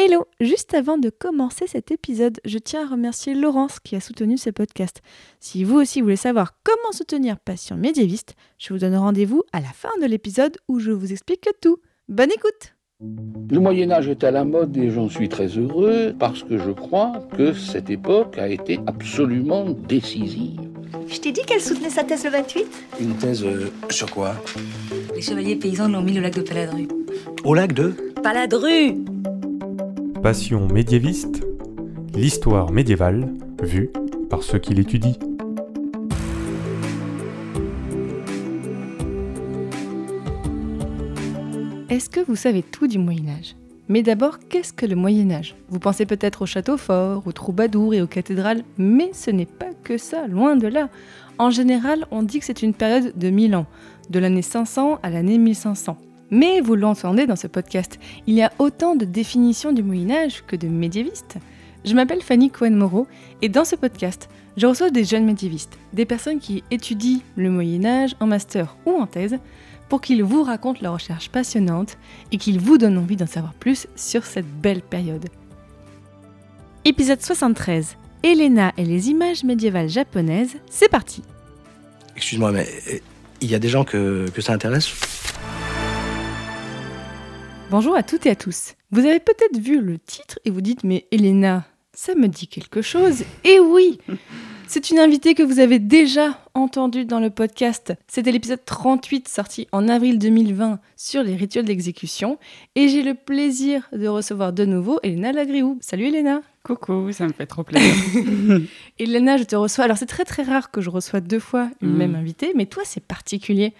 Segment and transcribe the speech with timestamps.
[0.00, 4.38] Hello Juste avant de commencer cet épisode, je tiens à remercier Laurence qui a soutenu
[4.38, 5.02] ce podcast.
[5.40, 9.66] Si vous aussi voulez savoir comment soutenir Passion médiéviste, je vous donne rendez-vous à la
[9.66, 11.78] fin de l'épisode où je vous explique tout.
[12.08, 12.76] Bonne écoute
[13.50, 16.70] Le Moyen Âge est à la mode et j'en suis très heureux parce que je
[16.70, 20.60] crois que cette époque a été absolument décisive.
[21.08, 22.66] Je t'ai dit qu'elle soutenait sa thèse le 28
[23.00, 24.36] Une thèse euh, sur quoi?
[25.16, 26.86] Les chevaliers paysans l'ont mis au lac de Paladru.
[27.42, 27.96] Au lac de?
[28.22, 28.94] Paladru
[30.22, 31.46] Passion médiéviste,
[32.12, 33.32] l'histoire médiévale
[33.62, 33.90] vue
[34.28, 35.14] par ceux qui l'étudient.
[41.88, 43.54] Est-ce que vous savez tout du Moyen Âge
[43.88, 47.94] Mais d'abord, qu'est-ce que le Moyen Âge Vous pensez peut-être au château fort, aux troubadours
[47.94, 50.88] et aux cathédrales, mais ce n'est pas que ça, loin de là.
[51.38, 53.66] En général, on dit que c'est une période de 1000 ans,
[54.10, 55.96] de l'année 500 à l'année 1500.
[56.30, 60.44] Mais vous l'entendez dans ce podcast, il y a autant de définitions du Moyen Âge
[60.46, 61.38] que de médiévistes.
[61.84, 63.06] Je m'appelle Fanny Cohen-Moreau
[63.40, 67.84] et dans ce podcast, je reçois des jeunes médiévistes, des personnes qui étudient le Moyen
[67.86, 69.38] Âge en master ou en thèse,
[69.88, 71.96] pour qu'ils vous racontent leurs recherches passionnantes
[72.30, 75.26] et qu'ils vous donnent envie d'en savoir plus sur cette belle période.
[76.84, 77.96] Épisode 73.
[78.22, 81.22] Elena et les images médiévales japonaises, c'est parti
[82.16, 82.98] Excuse-moi, mais euh,
[83.40, 84.92] il y a des gens que, que ça intéresse?
[87.70, 88.76] Bonjour à toutes et à tous.
[88.90, 92.80] Vous avez peut-être vu le titre et vous dites mais Elena, ça me dit quelque
[92.80, 93.24] chose.
[93.44, 93.98] Et oui
[94.70, 97.94] C'est une invitée que vous avez déjà entendue dans le podcast.
[98.06, 102.38] C'était l'épisode 38 sorti en avril 2020 sur les rituels d'exécution.
[102.74, 105.78] Et j'ai le plaisir de recevoir de nouveau Elena Lagriou.
[105.80, 107.94] Salut Elena Coucou, ça me fait trop plaisir.
[108.98, 109.84] Elena, je te reçois.
[109.84, 111.96] Alors, c'est très très rare que je reçois deux fois une Mm.
[111.96, 113.72] même invitée, mais toi, c'est particulier.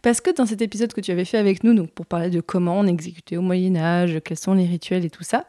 [0.00, 2.40] Parce que dans cet épisode que tu avais fait avec nous, donc pour parler de
[2.40, 5.44] comment on exécutait au Moyen-Âge, quels sont les rituels et tout ça,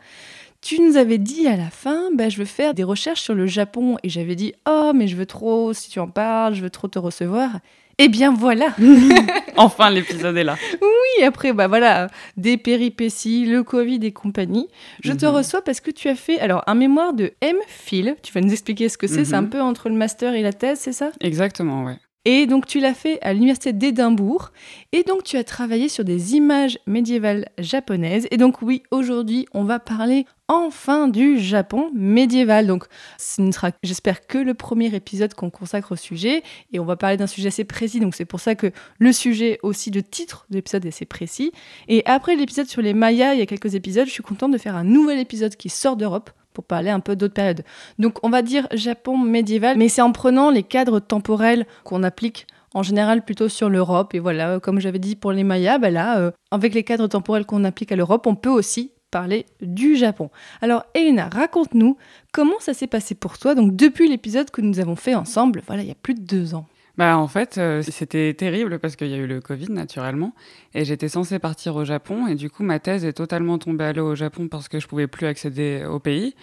[0.61, 3.45] tu nous avais dit à la fin, bah, je veux faire des recherches sur le
[3.47, 3.97] Japon.
[4.03, 6.87] Et j'avais dit, oh, mais je veux trop, si tu en parles, je veux trop
[6.87, 7.59] te recevoir.
[7.99, 8.67] Eh bien voilà
[9.57, 10.55] enfin, l'épisode est là.
[10.83, 14.67] Oui, après, bah voilà, des péripéties, le Covid et compagnie.
[15.03, 15.31] Je te Mhm.
[15.33, 18.15] reçois parce que tu as fait alors un mémoire de M-Phil.
[18.21, 19.25] Tu vas nous expliquer ce que c'est.
[19.25, 19.49] C'est un Mhm.
[19.49, 21.09] peu entre le master et la thèse, c'est ça?
[21.21, 21.97] Exactement, ouais.
[22.29, 24.51] Et donc tu l'as fait à l'université d'Édimbourg.
[24.91, 28.27] Et donc tu as travaillé sur des images médiévales japonaises.
[28.31, 32.67] Et donc oui, aujourd'hui, on va parler enfin du Japon médiéval.
[32.67, 32.83] Donc
[33.17, 36.43] ce ne sera, j'espère, que le premier épisode qu'on consacre au sujet.
[36.73, 38.01] Et on va parler d'un sujet assez précis.
[38.01, 41.53] Donc c'est pour ça que le sujet aussi, le titre de l'épisode est assez précis.
[41.87, 44.57] Et après l'épisode sur les Mayas, il y a quelques épisodes, je suis contente de
[44.57, 47.63] faire un nouvel épisode qui sort d'Europe pour parler un peu d'autres périodes.
[47.99, 52.47] Donc on va dire Japon médiéval, mais c'est en prenant les cadres temporels qu'on applique
[52.73, 54.15] en général plutôt sur l'Europe.
[54.15, 57.05] Et voilà, euh, comme j'avais dit pour les Mayas, ben là, euh, avec les cadres
[57.05, 60.31] temporels qu'on applique à l'Europe, on peut aussi parler du Japon.
[60.63, 61.95] Alors Elena, raconte-nous
[62.31, 65.83] comment ça s'est passé pour toi, donc depuis l'épisode que nous avons fait ensemble, voilà,
[65.83, 66.65] il y a plus de deux ans.
[66.97, 70.33] Bah, en fait, euh, c'était terrible parce qu'il y a eu le Covid, naturellement.
[70.73, 72.25] Et j'étais censée partir au Japon.
[72.25, 74.87] Et du coup, ma thèse est totalement tombée à l'eau au Japon parce que je
[74.87, 76.33] pouvais plus accéder au pays.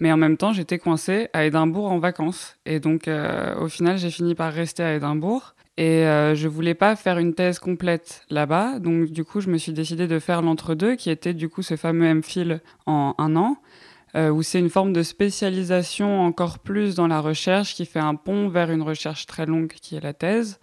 [0.00, 2.56] Mais en même temps, j'étais coincée à Édimbourg en vacances.
[2.66, 5.54] Et donc, euh, au final, j'ai fini par rester à Édimbourg.
[5.76, 8.80] Et euh, je voulais pas faire une thèse complète là-bas.
[8.80, 11.76] Donc, du coup, je me suis décidée de faire l'entre-deux, qui était du coup ce
[11.76, 13.58] fameux MPhil en un an.
[14.16, 18.14] Euh, où c'est une forme de spécialisation encore plus dans la recherche qui fait un
[18.14, 20.58] pont vers une recherche très longue qui est la thèse.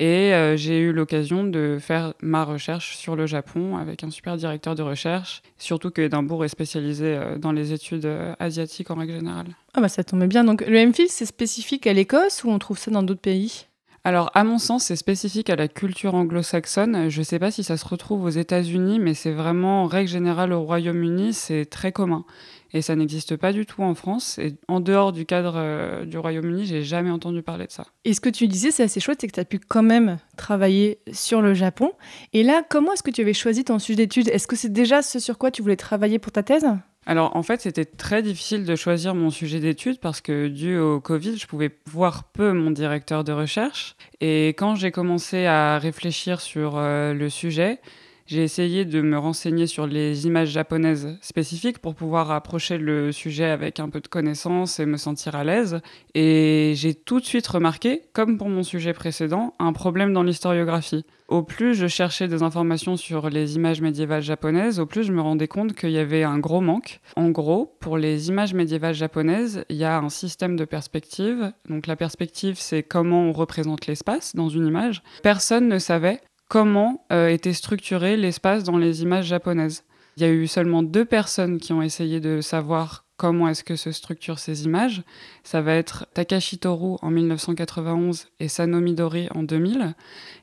[0.00, 4.38] Et euh, j'ai eu l'occasion de faire ma recherche sur le Japon avec un super
[4.38, 9.12] directeur de recherche, surtout que est spécialisé euh, dans les études euh, asiatiques en règle
[9.12, 9.48] générale.
[9.74, 12.78] Ah bah ça tombe bien, donc le MPhil c'est spécifique à l'Écosse ou on trouve
[12.78, 13.66] ça dans d'autres pays?
[14.02, 17.10] Alors, à mon sens, c'est spécifique à la culture anglo-saxonne.
[17.10, 20.08] Je ne sais pas si ça se retrouve aux États-Unis, mais c'est vraiment, en règle
[20.08, 22.24] générale, au Royaume-Uni, c'est très commun.
[22.72, 24.38] Et ça n'existe pas du tout en France.
[24.38, 27.84] Et en dehors du cadre euh, du Royaume-Uni, j'ai jamais entendu parler de ça.
[28.04, 30.18] Et ce que tu disais, c'est assez chouette, c'est que tu as pu quand même
[30.36, 31.92] travailler sur le Japon.
[32.32, 34.28] Et là, comment est-ce que tu avais choisi ton sujet d'étude?
[34.28, 36.66] Est-ce que c'est déjà ce sur quoi tu voulais travailler pour ta thèse?
[37.06, 41.00] Alors en fait, c'était très difficile de choisir mon sujet d'étude parce que dû au
[41.00, 43.96] Covid, je pouvais voir peu mon directeur de recherche.
[44.20, 47.80] Et quand j'ai commencé à réfléchir sur euh, le sujet,
[48.30, 53.46] j'ai essayé de me renseigner sur les images japonaises spécifiques pour pouvoir approcher le sujet
[53.46, 55.80] avec un peu de connaissances et me sentir à l'aise.
[56.14, 61.04] Et j'ai tout de suite remarqué, comme pour mon sujet précédent, un problème dans l'historiographie.
[61.26, 65.20] Au plus je cherchais des informations sur les images médiévales japonaises, au plus je me
[65.20, 67.00] rendais compte qu'il y avait un gros manque.
[67.16, 71.52] En gros, pour les images médiévales japonaises, il y a un système de perspective.
[71.68, 75.02] Donc la perspective, c'est comment on représente l'espace dans une image.
[75.22, 79.84] Personne ne savait comment euh, était structuré l'espace dans les images japonaises.
[80.16, 83.76] Il y a eu seulement deux personnes qui ont essayé de savoir comment est-ce que
[83.76, 85.02] se structurent ces images.
[85.42, 89.94] Ça va être Takashi Toru en 1991 et Sanomi Dori en 2000.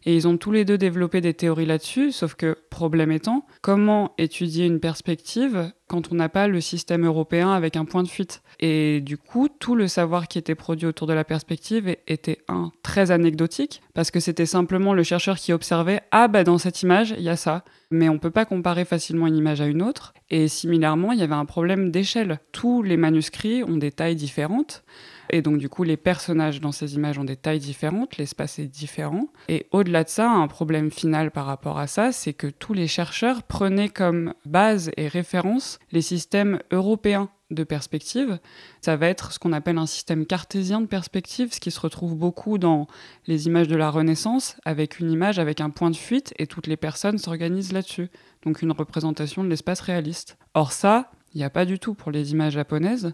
[0.06, 4.14] Et ils ont tous les deux développé des théories là-dessus, sauf que, problème étant, comment
[4.18, 8.42] étudier une perspective quand on n'a pas le système européen avec un point de fuite?
[8.60, 12.72] Et du coup, tout le savoir qui était produit autour de la perspective était un
[12.84, 17.14] très anecdotique, parce que c'était simplement le chercheur qui observait Ah, bah dans cette image,
[17.18, 19.82] il y a ça mais on ne peut pas comparer facilement une image à une
[19.82, 20.14] autre.
[20.30, 22.40] Et similairement, il y avait un problème d'échelle.
[22.52, 24.84] Tous les manuscrits ont des tailles différentes.
[25.30, 28.68] Et donc, du coup, les personnages dans ces images ont des tailles différentes, l'espace est
[28.68, 29.28] différent.
[29.50, 32.88] Et au-delà de ça, un problème final par rapport à ça, c'est que tous les
[32.88, 38.40] chercheurs prenaient comme base et référence les systèmes européens de perspective.
[38.82, 42.16] Ça va être ce qu'on appelle un système cartésien de perspective, ce qui se retrouve
[42.16, 42.88] beaucoup dans
[43.26, 46.68] les images de la Renaissance, avec une image avec un point de fuite et toutes
[46.68, 48.10] les personnes s'organisent là-dessus.
[48.44, 50.38] Donc une représentation de l'espace réaliste.
[50.54, 53.14] Or ça, il n'y a pas du tout pour les images japonaises.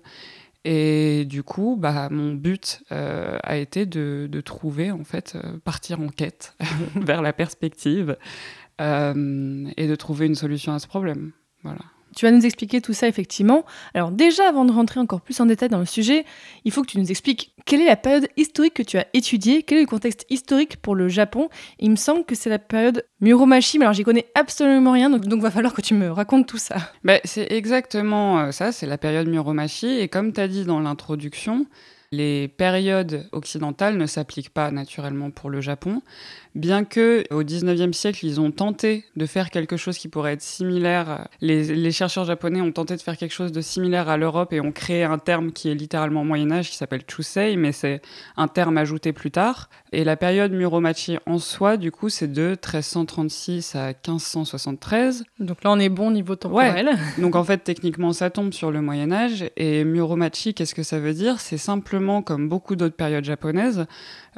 [0.65, 5.99] Et du coup, bah, mon but euh, a été de, trouver, en fait, euh, partir
[5.99, 6.55] en quête
[6.95, 8.17] vers la perspective
[8.79, 11.31] euh, et de trouver une solution à ce problème.
[11.63, 11.81] Voilà.
[12.15, 13.65] Tu vas nous expliquer tout ça effectivement.
[13.93, 16.25] Alors déjà, avant de rentrer encore plus en détail dans le sujet,
[16.65, 19.63] il faut que tu nous expliques quelle est la période historique que tu as étudiée,
[19.63, 21.49] quel est le contexte historique pour le Japon.
[21.79, 25.23] Il me semble que c'est la période Muromachi, mais alors j'y connais absolument rien, donc
[25.25, 26.75] il va falloir que tu me racontes tout ça.
[27.03, 30.79] Bah, c'est exactement euh, ça, c'est la période Muromachi, et comme tu as dit dans
[30.79, 31.65] l'introduction,
[32.13, 36.01] les périodes occidentales ne s'appliquent pas naturellement pour le Japon
[36.55, 40.41] bien que au 19e siècle, ils ont tenté de faire quelque chose qui pourrait être
[40.41, 41.27] similaire.
[41.41, 44.71] Les, chercheurs japonais ont tenté de faire quelque chose de similaire à l'Europe et ont
[44.71, 48.01] créé un terme qui est littéralement Moyen Âge, qui s'appelle Chusei, mais c'est
[48.37, 49.69] un terme ajouté plus tard.
[49.91, 55.23] Et la période Muromachi en soi, du coup, c'est de 1336 à 1573.
[55.39, 56.97] Donc là, on est bon niveau temporel.
[57.19, 59.45] Donc en fait, techniquement, ça tombe sur le Moyen Âge.
[59.55, 61.39] Et Muromachi, qu'est-ce que ça veut dire?
[61.39, 63.85] C'est simplement, comme beaucoup d'autres périodes japonaises,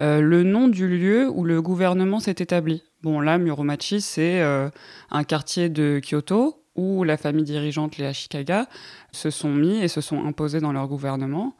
[0.01, 2.83] euh, le nom du lieu où le gouvernement s'est établi.
[3.01, 4.69] Bon, là, Muromachi, c'est euh,
[5.11, 8.67] un quartier de Kyoto où la famille dirigeante, les Ashikaga,
[9.11, 11.55] se sont mis et se sont imposés dans leur gouvernement.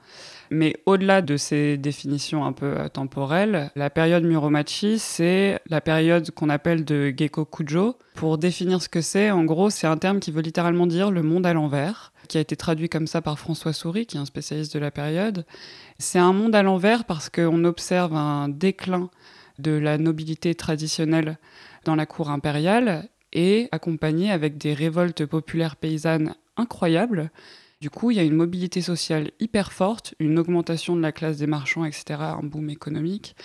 [0.51, 6.29] Mais au-delà de ces définitions un peu euh, temporelles, la période Muromachi, c'est la période
[6.31, 7.95] qu'on appelle de Gekko Kujo.
[8.13, 11.23] Pour définir ce que c'est, en gros, c'est un terme qui veut littéralement dire le
[11.23, 14.25] monde à l'envers, qui a été traduit comme ça par François Souris, qui est un
[14.25, 15.45] spécialiste de la période.
[15.97, 19.09] C'est un monde à l'envers parce qu'on observe un déclin
[19.59, 21.37] de la nobilité traditionnelle
[21.85, 27.31] dans la cour impériale et accompagné avec des révoltes populaires paysannes incroyables.
[27.81, 31.37] Du coup, il y a une mobilité sociale hyper forte, une augmentation de la classe
[31.37, 33.35] des marchands, etc., un boom économique.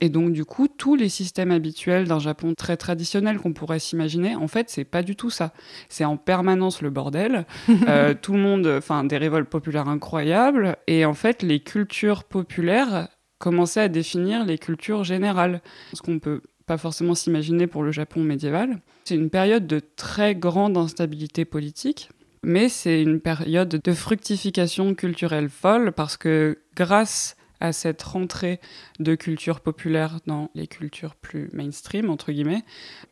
[0.00, 4.36] Et donc, du coup, tous les systèmes habituels d'un Japon très traditionnel qu'on pourrait s'imaginer,
[4.36, 5.52] en fait, c'est pas du tout ça.
[5.88, 7.46] C'est en permanence le bordel.
[7.86, 10.76] Euh, tout le monde, enfin, des révoltes populaires incroyables.
[10.86, 13.08] Et en fait, les cultures populaires
[13.38, 15.60] commençaient à définir les cultures générales.
[15.92, 18.80] Ce qu'on peut pas forcément s'imaginer pour le Japon médiéval.
[19.04, 22.08] C'est une période de très grande instabilité politique,
[22.44, 28.60] mais c'est une période de fructification culturelle folle parce que grâce à cette rentrée
[28.98, 32.64] de culture populaire dans les cultures plus mainstream, entre guillemets,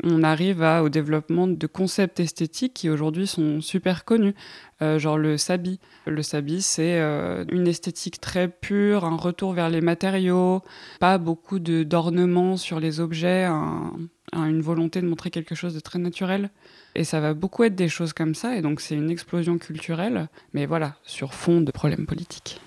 [0.02, 4.34] on arrive au développement de concepts esthétiques qui aujourd'hui sont super connus,
[4.82, 5.80] euh, genre le sabi.
[6.06, 10.62] Le sabi, c'est euh, une esthétique très pure, un retour vers les matériaux,
[11.00, 13.46] pas beaucoup d'ornements sur les objets,
[14.34, 16.50] une volonté de montrer quelque chose de très naturel.
[16.94, 20.28] Et ça va beaucoup être des choses comme ça, et donc c'est une explosion culturelle,
[20.52, 22.60] mais voilà, sur fond de problèmes politiques.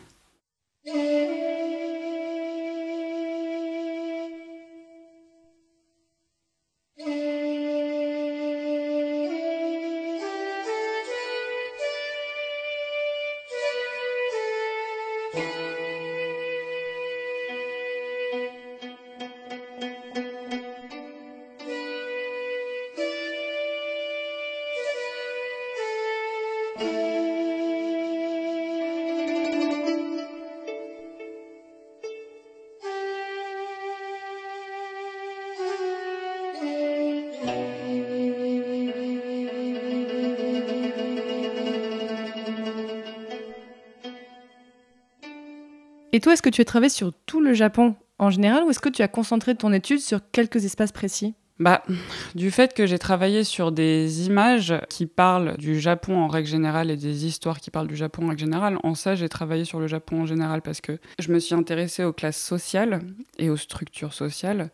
[46.15, 48.79] Et toi, est-ce que tu as travaillé sur tout le Japon en général ou est-ce
[48.79, 51.33] que tu as concentré ton étude sur quelques espaces précis?
[51.59, 51.83] Bah,
[52.35, 56.89] du fait que j'ai travaillé sur des images qui parlent du Japon en règle générale
[56.89, 59.81] et des histoires qui parlent du Japon en règle générale, en ça j'ai travaillé sur
[59.81, 63.01] le Japon en général parce que je me suis intéressée aux classes sociales
[63.37, 64.69] et aux structures sociales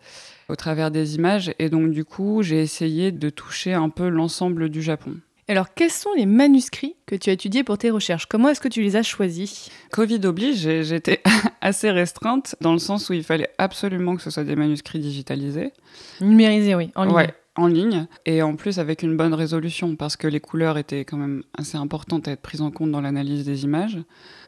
[0.48, 4.70] au travers des images et donc du coup j'ai essayé de toucher un peu l'ensemble
[4.70, 5.16] du Japon.
[5.52, 8.26] Alors, quels sont les manuscrits que tu as étudiés pour tes recherches?
[8.26, 9.70] Comment est-ce que tu les as choisis?
[9.92, 11.22] Covid oblige, j'étais
[11.62, 15.74] assez restreinte dans le sens où il fallait absolument que ce soit des manuscrits digitalisés.
[16.22, 17.16] Numérisés, oui, en ligne.
[17.16, 18.08] Ouais, en ligne.
[18.26, 21.76] Et en plus avec une bonne résolution parce que les couleurs étaient quand même assez
[21.76, 23.98] importantes à être prises en compte dans l'analyse des images.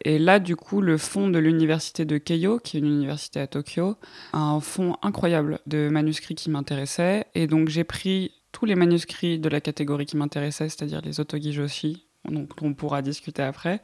[0.05, 3.47] Et là, du coup, le fond de l'université de Keio, qui est une université à
[3.47, 3.97] Tokyo,
[4.31, 7.25] a un fond incroyable de manuscrits qui m'intéressaient.
[7.35, 12.05] Et donc j'ai pris tous les manuscrits de la catégorie qui m'intéressait, c'est-à-dire les otogi-joshi,
[12.29, 13.81] donc on pourra discuter après.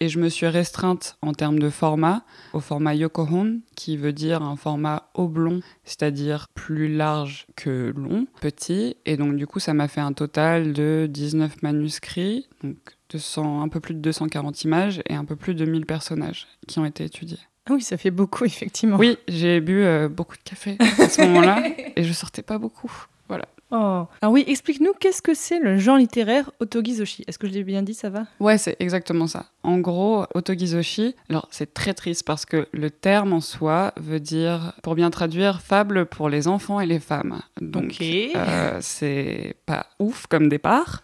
[0.00, 4.42] Et je me suis restreinte en termes de format au format Yokohon, qui veut dire
[4.42, 8.96] un format oblong, c'est-à-dire plus large que long, petit.
[9.04, 12.76] Et donc du coup, ça m'a fait un total de 19 manuscrits, donc
[13.10, 16.78] 200, un peu plus de 240 images et un peu plus de 1000 personnages qui
[16.78, 17.38] ont été étudiés.
[17.66, 18.96] Ah oui, ça fait beaucoup, effectivement.
[18.96, 21.62] Oui, j'ai bu euh, beaucoup de café à ce moment-là
[21.96, 22.92] et je sortais pas beaucoup.
[23.28, 23.46] Voilà.
[23.70, 24.06] Oh.
[24.20, 27.24] Alors oui, explique-nous qu'est-ce que c'est le genre littéraire Otogizoshi?
[27.26, 28.24] Est-ce que je l'ai bien dit, ça va?
[28.38, 29.46] Ouais, c'est exactement ça.
[29.64, 34.74] En gros, otogizoshi, alors c'est très triste parce que le terme en soi veut dire,
[34.82, 37.40] pour bien traduire, fable pour les enfants et les femmes.
[37.60, 41.02] Donc, euh, c'est pas ouf comme départ.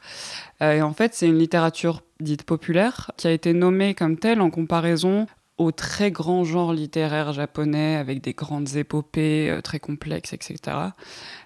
[0.63, 4.41] Euh, et en fait, c'est une littérature dite populaire qui a été nommée comme telle
[4.41, 5.27] en comparaison
[5.61, 10.57] au très grand genre littéraire japonais avec des grandes épopées euh, très complexes, etc.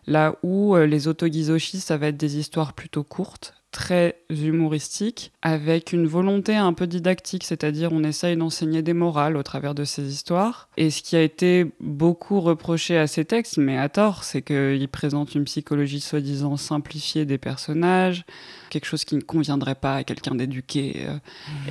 [0.06, 5.92] Là où euh, les otogizoshi, ça va être des histoires plutôt courtes, très humoristiques, avec
[5.92, 10.04] une volonté un peu didactique, c'est-à-dire on essaye d'enseigner des morales au travers de ces
[10.04, 10.68] histoires.
[10.76, 14.88] Et ce qui a été beaucoup reproché à ces textes, mais à tort, c'est qu'ils
[14.88, 18.24] présentent une psychologie soi-disant simplifiée des personnages,
[18.74, 21.06] quelque chose qui ne conviendrait pas à quelqu'un d'éduqué.
[21.08, 21.18] euh.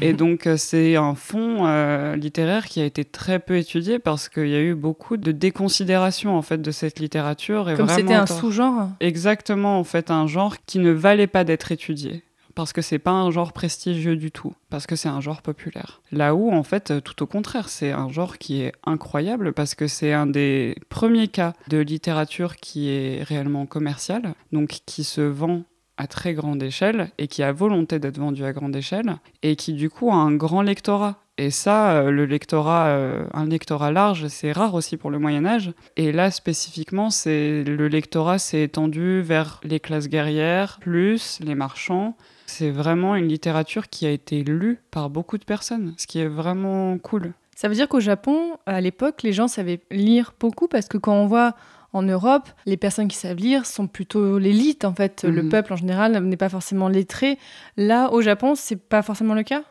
[0.01, 4.29] Et donc euh, c'est un fond euh, littéraire qui a été très peu étudié parce
[4.29, 7.69] qu'il y a eu beaucoup de déconsidération en fait de cette littérature.
[7.69, 11.73] Et Comme c'était un sous-genre Exactement, en fait, un genre qui ne valait pas d'être
[11.73, 12.23] étudié.
[12.55, 16.01] Parce que c'est pas un genre prestigieux du tout, parce que c'est un genre populaire.
[16.11, 19.87] Là où, en fait, tout au contraire, c'est un genre qui est incroyable, parce que
[19.87, 25.63] c'est un des premiers cas de littérature qui est réellement commerciale, donc qui se vend
[25.97, 29.73] à très grande échelle et qui a volonté d'être vendu à grande échelle et qui
[29.73, 31.17] du coup a un grand lectorat.
[31.39, 35.45] Et ça, euh, le lectorat, euh, un lectorat large, c'est rare aussi pour le Moyen
[35.45, 35.73] Âge.
[35.97, 42.15] Et là spécifiquement, c'est le lectorat s'est étendu vers les classes guerrières, plus les marchands.
[42.45, 46.27] C'est vraiment une littérature qui a été lue par beaucoup de personnes, ce qui est
[46.27, 47.33] vraiment cool.
[47.55, 51.15] Ça veut dire qu'au Japon, à l'époque, les gens savaient lire beaucoup parce que quand
[51.15, 51.55] on voit
[51.93, 55.23] en Europe, les personnes qui savent lire sont plutôt l'élite en fait.
[55.23, 55.49] Le Mhm.
[55.49, 57.37] peuple en général n'est pas forcément lettré.
[57.77, 59.63] Là, au Japon, c'est pas forcément le cas?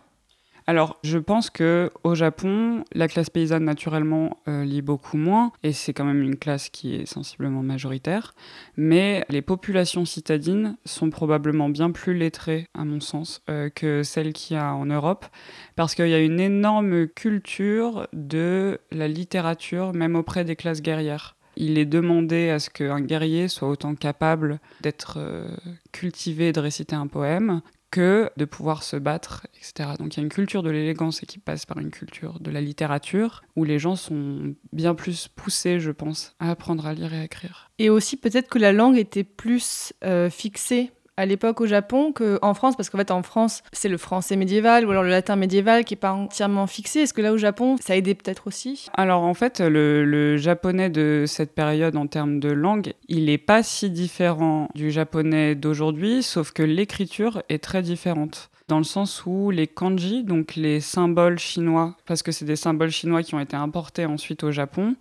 [0.68, 5.72] Alors, je pense que au Japon, la classe paysanne naturellement euh, lit beaucoup moins, et
[5.72, 8.32] c'est quand même une classe qui est sensiblement majoritaire.
[8.76, 14.32] Mais les populations citadines sont probablement bien plus lettrées, à mon sens, euh, que celles
[14.32, 15.26] qu'il y a en Europe,
[15.74, 21.34] parce qu'il y a une énorme culture de la littérature, même auprès des classes guerrières.
[21.56, 25.48] Il est demandé à ce qu'un guerrier soit autant capable d'être euh,
[25.92, 29.90] cultivé et de réciter un poème que de pouvoir se battre, etc.
[29.98, 32.62] Donc il y a une culture de l'élégance qui passe par une culture de la
[32.62, 37.18] littérature, où les gens sont bien plus poussés, je pense, à apprendre à lire et
[37.18, 37.70] à écrire.
[37.78, 42.54] Et aussi peut-être que la langue était plus euh, fixée à l'époque au Japon qu'en
[42.54, 45.84] France, parce qu'en fait en France c'est le français médiéval ou alors le latin médiéval
[45.84, 47.00] qui est pas entièrement fixé.
[47.00, 48.86] Est-ce que là au Japon ça a aidé peut-être aussi?
[48.94, 53.38] Alors en fait, le, le japonais de cette période en termes de langue, il n'est
[53.38, 58.50] pas si différent du japonais d'aujourd'hui, sauf que l'écriture est très différente.
[58.68, 62.90] Dans le sens où les kanji, donc les symboles chinois, parce que c'est des symboles
[62.90, 64.94] chinois qui ont été importés ensuite au Japon,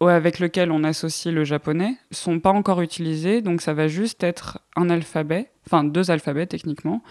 [0.00, 4.58] avec lesquels on associe le japonais, sont pas encore utilisés, donc ça va juste être
[4.76, 7.02] un alphabet, enfin deux alphabets techniquement,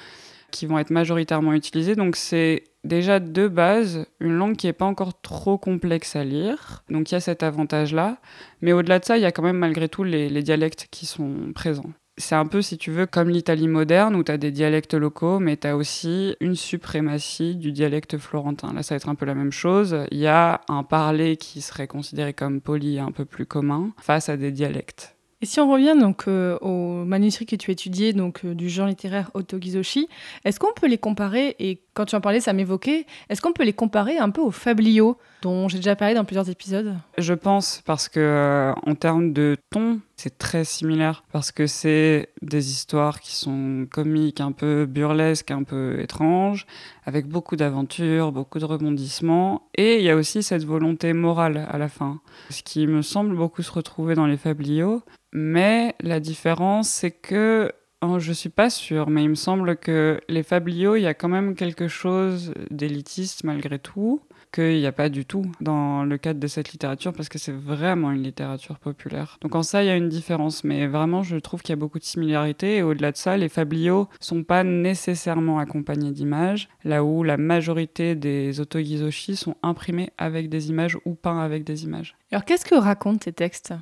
[0.51, 1.95] qui vont être majoritairement utilisés.
[1.95, 6.83] Donc c'est déjà de base une langue qui n'est pas encore trop complexe à lire.
[6.89, 8.17] Donc il y a cet avantage-là.
[8.61, 11.51] Mais au-delà de ça, il y a quand même malgré tout les dialectes qui sont
[11.55, 11.91] présents.
[12.17, 15.39] C'est un peu, si tu veux, comme l'Italie moderne, où tu as des dialectes locaux,
[15.39, 18.71] mais tu as aussi une suprématie du dialecte florentin.
[18.73, 19.97] Là, ça va être un peu la même chose.
[20.11, 23.93] Il y a un parler qui serait considéré comme poli et un peu plus commun
[23.97, 25.15] face à des dialectes.
[25.43, 28.69] Et si on revient donc euh, aux manuscrits que tu as étudiés, donc euh, du
[28.69, 30.07] genre littéraire Otogizoshi,
[30.45, 33.05] est-ce qu'on peut les comparer Et quand tu en parlais, ça m'évoquait.
[33.27, 36.49] Est-ce qu'on peut les comparer un peu aux fabliaux dont j'ai déjà parlé dans plusieurs
[36.49, 36.95] épisodes?
[37.17, 42.29] Je pense parce que euh, en termes de ton, c'est très similaire parce que c'est
[42.41, 46.65] des histoires qui sont comiques, un peu burlesques, un peu étranges,
[47.05, 51.77] avec beaucoup d'aventures, beaucoup de rebondissements, et il y a aussi cette volonté morale à
[51.77, 55.01] la fin, ce qui me semble beaucoup se retrouver dans les fabliaux.
[55.33, 57.73] Mais la différence, c'est que
[58.05, 61.13] Oh, je suis pas sûre, mais il me semble que les fabliaux, il y a
[61.13, 64.21] quand même quelque chose d'élitiste malgré tout
[64.53, 67.51] qu'il n'y a pas du tout dans le cadre de cette littérature parce que c'est
[67.51, 69.37] vraiment une littérature populaire.
[69.41, 71.77] Donc en ça, il y a une différence, mais vraiment, je trouve qu'il y a
[71.77, 77.03] beaucoup de similarités et au-delà de ça, les fabliaux sont pas nécessairement accompagnés d'images, là
[77.03, 82.15] où la majorité des otogizoshi sont imprimés avec des images ou peints avec des images.
[82.31, 83.73] Alors qu'est-ce que racontent ces textes?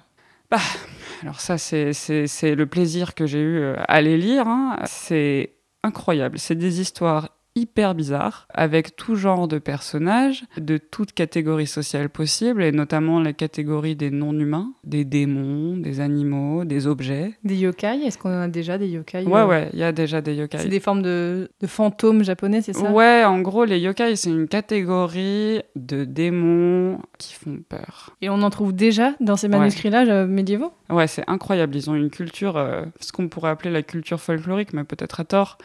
[0.49, 0.57] Bah,
[1.21, 4.47] alors ça, c'est le plaisir que j'ai eu euh, à les lire.
[4.47, 4.79] Hein.
[4.85, 6.39] C'est incroyable.
[6.39, 12.63] C'est des histoires hyper bizarre, avec tout genre de personnages, de toutes catégories sociales possibles,
[12.63, 17.33] et notamment la catégorie des non-humains, des démons, des animaux, des objets.
[17.43, 20.21] Des yokai Est-ce qu'on a déjà des yokai Ouais, euh ouais, il y a déjà
[20.21, 20.59] des yokai.
[20.59, 22.91] C'est des formes de, de fantômes japonais, c'est ça?
[22.91, 28.15] Ouais, en gros, les yokai, c'est une catégorie de démons qui font peur.
[28.21, 30.71] Et on en trouve déjà dans ces manuscrits-là euh, médiévaux?
[30.89, 31.75] Ouais, c'est incroyable.
[31.75, 35.25] Ils ont une culture, euh, ce qu'on pourrait appeler la culture folklorique, mais peut-être à
[35.25, 35.57] tort,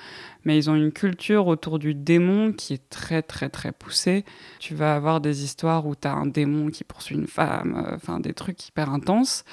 [0.47, 4.25] mais ils ont une culture autour du démon qui est très très très poussée.
[4.61, 7.97] Tu vas avoir des histoires où tu as un démon qui poursuit une femme, euh,
[7.97, 9.45] enfin des trucs hyper intenses.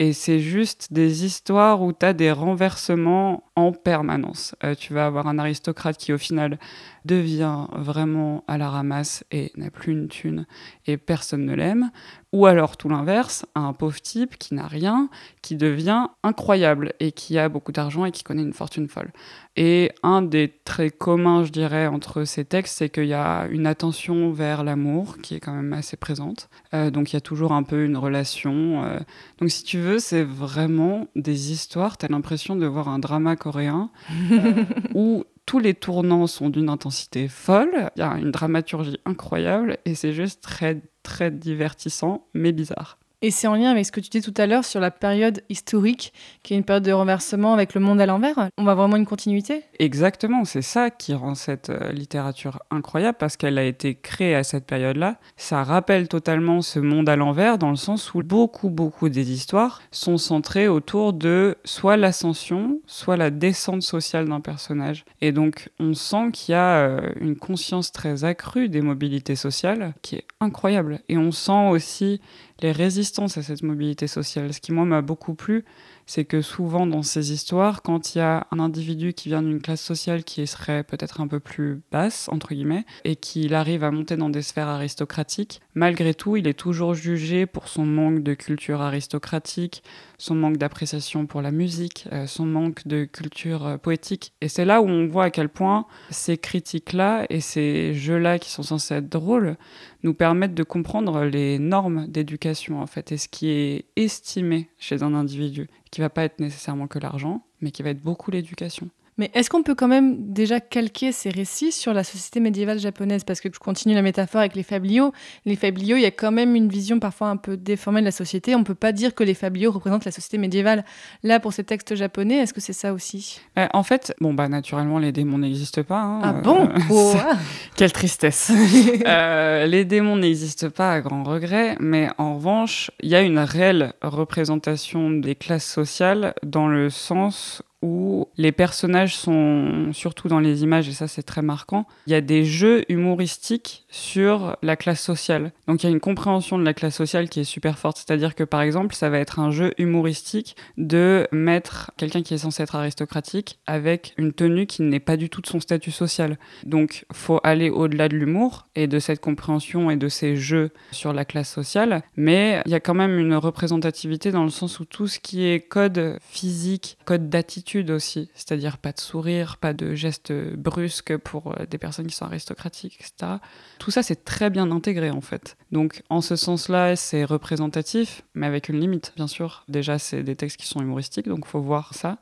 [0.00, 4.54] Et c'est juste des histoires où tu as des renversements en permanence.
[4.64, 6.58] Euh, tu vas avoir un aristocrate qui au final
[7.04, 10.46] devient vraiment à la ramasse et n'a plus une thune
[10.86, 11.90] et personne ne l'aime.
[12.34, 15.08] Ou alors tout l'inverse, un pauvre type qui n'a rien,
[15.40, 19.12] qui devient incroyable et qui a beaucoup d'argent et qui connaît une fortune folle.
[19.56, 23.66] Et un des traits communs, je dirais, entre ces textes, c'est qu'il y a une
[23.66, 26.50] attention vers l'amour qui est quand même assez présente.
[26.74, 28.84] Euh, donc il y a toujours un peu une relation.
[28.84, 28.98] Euh.
[29.38, 33.36] Donc si tu veux, c'est vraiment des histoires, tu as l'impression de voir un drama
[33.36, 33.90] coréen
[34.32, 39.78] euh, où tous les tournants sont d'une intensité folle, il y a une dramaturgie incroyable
[39.86, 42.98] et c'est juste très très divertissant mais bizarre.
[43.20, 45.42] Et c'est en lien avec ce que tu disais tout à l'heure sur la période
[45.48, 46.12] historique,
[46.44, 48.48] qui est une période de renversement avec le monde à l'envers.
[48.56, 53.36] On voit vraiment une continuité Exactement, c'est ça qui rend cette euh, littérature incroyable, parce
[53.36, 55.18] qu'elle a été créée à cette période-là.
[55.36, 59.82] Ça rappelle totalement ce monde à l'envers, dans le sens où beaucoup, beaucoup des histoires
[59.90, 65.04] sont centrées autour de soit l'ascension, soit la descente sociale d'un personnage.
[65.22, 69.94] Et donc, on sent qu'il y a euh, une conscience très accrue des mobilités sociales,
[70.02, 71.00] qui est incroyable.
[71.08, 72.20] Et on sent aussi
[72.60, 74.52] les résistances à cette mobilité sociale.
[74.52, 75.64] Ce qui, moi, m'a beaucoup plu,
[76.06, 79.60] c'est que souvent dans ces histoires, quand il y a un individu qui vient d'une
[79.60, 83.90] classe sociale qui serait peut-être un peu plus basse, entre guillemets, et qu'il arrive à
[83.90, 88.34] monter dans des sphères aristocratiques, malgré tout, il est toujours jugé pour son manque de
[88.34, 89.82] culture aristocratique,
[90.18, 94.32] son manque d'appréciation pour la musique, euh, son manque de culture euh, poétique.
[94.40, 98.50] Et c'est là où on voit à quel point ces critiques-là et ces jeux-là qui
[98.50, 99.56] sont censés être drôles
[100.02, 105.02] nous permettent de comprendre les normes d'éducation, en fait, et ce qui est estimé chez
[105.02, 108.90] un individu, qui va pas être nécessairement que l'argent, mais qui va être beaucoup l'éducation.
[109.18, 113.24] Mais est-ce qu'on peut quand même déjà calquer ces récits sur la société médiévale japonaise?
[113.24, 115.12] Parce que je continue la métaphore avec les fabliaux.
[115.44, 118.12] Les fabliaux, il y a quand même une vision parfois un peu déformée de la
[118.12, 118.54] société.
[118.54, 120.84] On ne peut pas dire que les fabliaux représentent la société médiévale.
[121.24, 123.40] Là, pour ces textes japonais, est-ce que c'est ça aussi?
[123.58, 126.00] Euh, En fait, bon, bah, naturellement, les démons n'existent pas.
[126.00, 126.20] Hein.
[126.22, 126.68] ah bon?
[126.90, 127.14] Oh,
[127.76, 128.52] Quelle tristesse
[129.06, 133.40] euh, Les démons n'existent pas à grand regret, mais en revanche, il y a une
[133.40, 140.62] réelle représentation des classes sociales dans le sens où les personnages sont, surtout dans les
[140.62, 145.00] images, et ça c'est très marquant, il y a des jeux humoristiques sur la classe
[145.00, 145.52] sociale.
[145.66, 147.96] Donc il y a une compréhension de la classe sociale qui est super forte.
[147.98, 152.38] C'est-à-dire que par exemple, ça va être un jeu humoristique de mettre quelqu'un qui est
[152.38, 156.38] censé être aristocratique avec une tenue qui n'est pas du tout de son statut social.
[156.64, 161.12] Donc faut aller au-delà de l'humour et de cette compréhension et de ces jeux sur
[161.12, 162.02] la classe sociale.
[162.16, 165.46] Mais il y a quand même une représentativité dans le sens où tout ce qui
[165.46, 171.52] est code physique, code d'attitude, aussi, c'est-à-dire pas de sourire, pas de gestes brusques pour
[171.52, 173.38] euh, des personnes qui sont aristocratiques, etc.
[173.78, 175.56] Tout ça, c'est très bien intégré en fait.
[175.72, 179.64] Donc en ce sens-là, c'est représentatif, mais avec une limite, bien sûr.
[179.68, 182.18] Déjà, c'est des textes qui sont humoristiques, donc faut voir ça.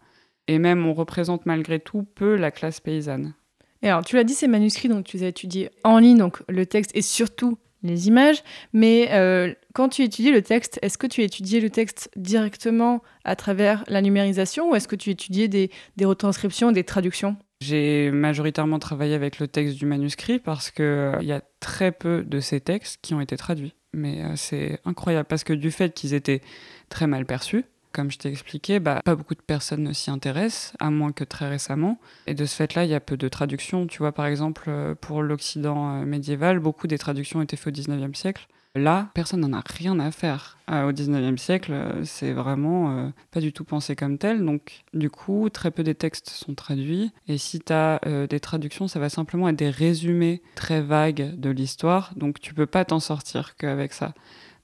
[0.49, 3.35] Et même, on représente malgré tout peu la classe paysanne.
[3.83, 6.43] Et alors, tu l'as dit, ces manuscrits, donc tu les as étudiés en ligne, donc
[6.49, 8.43] le texte et surtout les images,
[8.73, 13.37] mais euh, quand tu étudies le texte, est-ce que tu étudiais le texte directement à
[13.37, 17.37] travers la numérisation ou est-ce que tu étudiais des, des retranscriptions, des traductions?
[17.61, 22.23] J'ai majoritairement travaillé avec le texte du manuscrit parce qu'il euh, y a très peu
[22.23, 23.75] de ces textes qui ont été traduits.
[23.93, 26.43] Mais euh, c'est incroyable parce que du fait qu'ils étaient
[26.91, 27.65] très mal perçus,
[27.97, 31.25] comme je t'ai expliqué, bah, pas beaucoup de personnes ne s'y intéressent, à moins que
[31.25, 31.99] très récemment.
[32.27, 33.87] Et de ce fait-là, il y a peu de traductions.
[33.87, 37.81] Tu vois, par exemple, euh, pour l'Occident euh, médiéval, beaucoup des traductions étaient faites au
[37.81, 38.49] 19e siècle.
[38.77, 40.59] Là, personne n'en a rien à faire.
[40.71, 44.45] Euh, au 19e siècle, euh, c'est vraiment euh, pas du tout pensé comme tel.
[44.45, 47.11] Donc, du coup, très peu des textes sont traduits.
[47.27, 51.49] Et si tu as des traductions, ça va simplement être des résumés très vagues de
[51.49, 52.13] l'histoire.
[52.17, 54.13] Donc, tu peux pas t'en sortir qu'avec ça.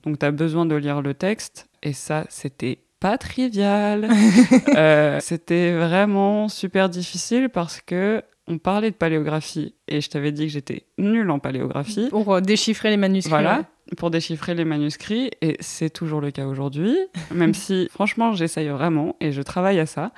[0.05, 1.69] Donc, tu as besoin de lire le texte.
[1.83, 4.09] Et ça, c'était pas trivial.
[5.21, 8.23] c'était vraiment super difficile parce que
[8.53, 12.09] on parlait de paléographie et je t'avais dit que j'étais nulle en paléographie.
[12.11, 13.31] Pour déchiffrer les manuscrits.
[13.31, 13.65] Voilà
[13.97, 16.97] pour déchiffrer les manuscrits, et c'est toujours le cas aujourd'hui,
[17.35, 20.13] même si franchement j'essaye vraiment et je travaille à ça.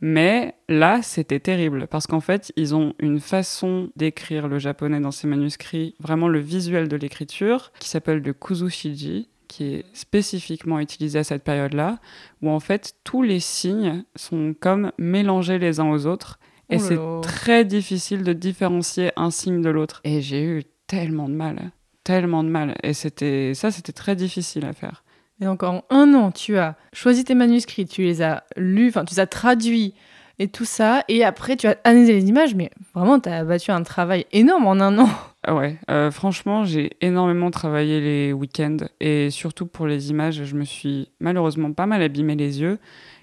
[0.00, 5.12] Mais là, c'était terrible parce qu'en fait, ils ont une façon d'écrire le japonais dans
[5.12, 11.20] ces manuscrits, vraiment le visuel de l'écriture, qui s'appelle le kuzushiji, qui est spécifiquement utilisé
[11.20, 12.00] à cette période-là,
[12.40, 16.98] où en fait tous les signes sont comme mélangés les uns aux autres, et c'est
[17.22, 20.00] très difficile de différencier un signe de l'autre.
[20.04, 21.72] Et j'ai eu tellement de mal
[22.04, 22.74] tellement de mal.
[22.82, 25.04] Et c'était ça, c'était très difficile à faire.
[25.40, 29.04] Et donc en un an, tu as choisi tes manuscrits, tu les as lus, enfin
[29.04, 29.94] tu les as traduits
[30.38, 33.70] et tout ça, et après tu as analysé les images, mais vraiment tu as battu
[33.70, 35.08] un travail énorme en un an.
[35.44, 40.54] Ah ouais, euh, franchement, j'ai énormément travaillé les week-ends et surtout pour les images, je
[40.54, 42.78] me suis malheureusement pas mal abîmé les yeux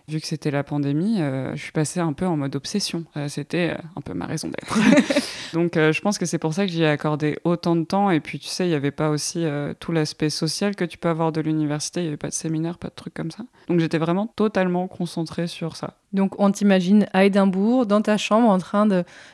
[0.09, 3.05] vu que c'était la pandémie, euh, je suis passée un peu en mode obsession.
[3.15, 4.77] Euh, c'était euh, un peu ma raison d'être.
[5.53, 8.09] Donc je pense que c'est pour ça que j'y ai accordé autant de temps.
[8.11, 9.45] Et puis tu sais, il n'y avait pas aussi
[9.79, 12.01] tout l'aspect social que tu peux avoir de l'université.
[12.01, 13.43] Il n'y avait pas de séminaire, pas de trucs comme ça.
[13.67, 15.95] Donc j'étais vraiment totalement concentrée sur ça.
[16.13, 18.85] Donc on t'imagine à Édimbourg, dans ta chambre, en train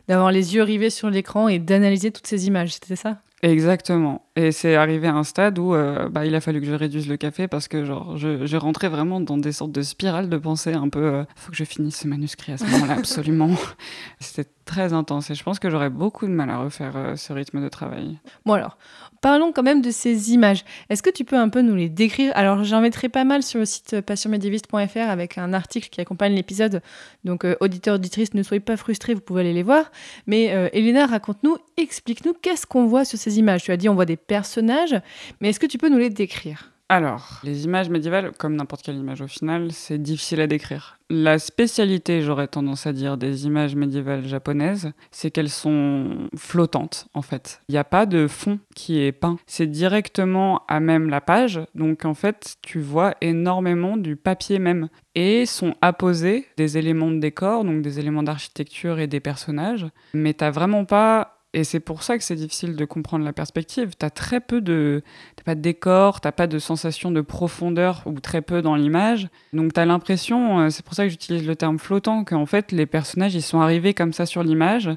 [0.08, 2.74] d'avoir les yeux rivés sur l'écran et d'analyser toutes ces images.
[2.76, 3.18] C'était ça?
[3.46, 4.26] Exactement.
[4.36, 7.08] Et c'est arrivé à un stade où euh, bah, il a fallu que je réduise
[7.08, 10.74] le café parce que genre je, rentrais vraiment dans des sortes de spirales de pensée
[10.74, 13.52] un peu euh, faut que je finisse ce manuscrit à ce moment-là absolument.
[14.20, 17.32] C'était très intense et je pense que j'aurais beaucoup de mal à refaire euh, ce
[17.32, 18.18] rythme de travail.
[18.46, 18.78] Bon alors,
[19.22, 20.66] parlons quand même de ces images.
[20.90, 22.32] Est-ce que tu peux un peu nous les décrire?
[22.36, 26.82] Alors j'en mettrai pas mal sur le site passionmédiéviste.fr avec un article qui accompagne l'épisode.
[27.24, 29.92] Donc auditeurs, auditrices, ne soyez pas frustrés, vous pouvez aller les voir.
[30.28, 33.64] Mais Elena, raconte-nous, explique-nous qu'est-ce qu'on voit sur ces images?
[33.64, 35.00] Tu as dit on voit des personnages,
[35.40, 36.75] mais est-ce que tu peux nous les décrire?
[36.88, 41.00] Alors, les images médiévales, comme n'importe quelle image au final, c'est difficile à décrire.
[41.10, 47.24] La spécialité, j'aurais tendance à dire, des images médiévales japonaises, c'est qu'elles sont flottantes, en
[47.24, 47.62] fait.
[47.70, 49.38] Il n'y a pas de fond qui est peint.
[49.48, 54.90] C'est directement à même la page, donc en fait, tu vois énormément du papier même.
[55.16, 60.34] Et sont apposés des éléments de décor, donc des éléments d'architecture et des personnages, mais
[60.34, 63.94] t'as vraiment pas et c'est pour ça que c'est difficile de comprendre la perspective.
[63.98, 65.04] Tu as très peu de.
[65.38, 69.30] T'as pas de décor, t'as pas de sensation de profondeur ou très peu dans l'image.
[69.54, 72.74] Donc tu as l'impression, euh, c'est pour ça que j'utilise le terme flottant, qu'en fait
[72.74, 74.90] les personnages ils sont arrivés comme ça sur l'image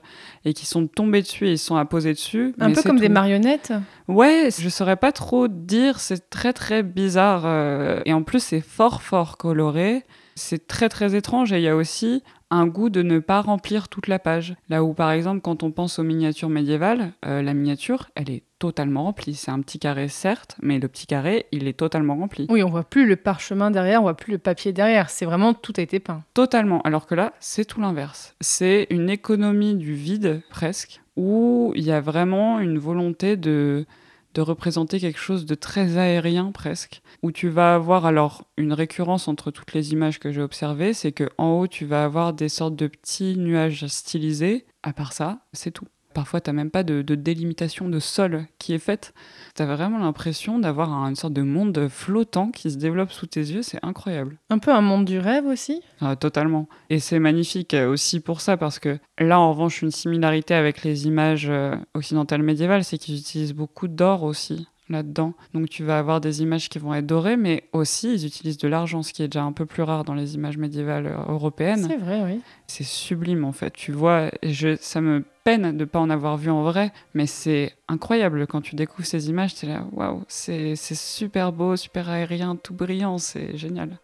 [0.45, 2.57] et qui sont tombés dessus et ils sont apposés dessus.
[2.59, 3.73] Un peu comme des marionnettes
[4.09, 7.43] Ouais, je saurais pas trop dire, c'est très très bizarre.
[7.45, 10.05] Euh, et en plus c'est fort fort coloré.
[10.35, 13.89] C'est très très étrange et il y a aussi un goût de ne pas remplir
[13.89, 14.55] toute la page.
[14.69, 18.43] Là où par exemple quand on pense aux miniatures médiévales, euh, la miniature elle est
[18.59, 19.35] totalement remplie.
[19.35, 22.47] C'est un petit carré certes, mais le petit carré il est totalement rempli.
[22.51, 25.11] Oui, on voit plus le parchemin derrière, on voit plus le papier derrière.
[25.11, 26.23] C'est vraiment tout a été peint.
[26.35, 26.81] Totalement.
[26.83, 28.35] Alors que là c'est tout l'inverse.
[28.41, 33.87] C'est une économie du vide presque, où il y a vraiment une volonté de
[34.35, 39.29] de représenter quelque chose de très aérien presque, où tu vas avoir alors une récurrence
[39.29, 42.49] entre toutes les images que j'ai observées, c'est que en haut tu vas avoir des
[42.49, 44.67] sortes de petits nuages stylisés.
[44.83, 45.89] À part ça, c'est tout.
[46.19, 49.15] Parfois, tu n'as même pas de, délimitation de sol qui est faite.
[49.55, 53.39] Tu as vraiment l'impression d'avoir une sorte de monde flottant qui se développe sous tes
[53.39, 53.63] yeux.
[53.63, 54.37] C'est incroyable.
[54.51, 56.69] Un peu un monde du rêve aussi ah, Totalement.
[56.91, 60.83] Et c'est magnifique euh, aussi pour ça, parce que là, en revanche, une similarité avec
[60.83, 65.35] les images euh, occidentales médiévales, c'est qu'ils utilisent beaucoup d'or aussi là-dedans.
[65.55, 68.69] Donc tu vas avoir des images qui vont être dorées, mais aussi ils utilisent de
[68.69, 71.87] l'argent, ce qui est déjà un peu plus rare dans les images médiévales euh, européennes.
[71.89, 72.41] C'est vrai, oui.
[72.67, 73.73] C'est sublime en fait.
[73.73, 77.27] Tu vois, je, ça me peine de ne pas en avoir vu en vrai, mais
[77.27, 79.55] c'est incroyable quand tu découvres ces images.
[79.55, 83.99] Tu es là, waouh, c'est super beau, super aérien, tout brillant, c'est génial.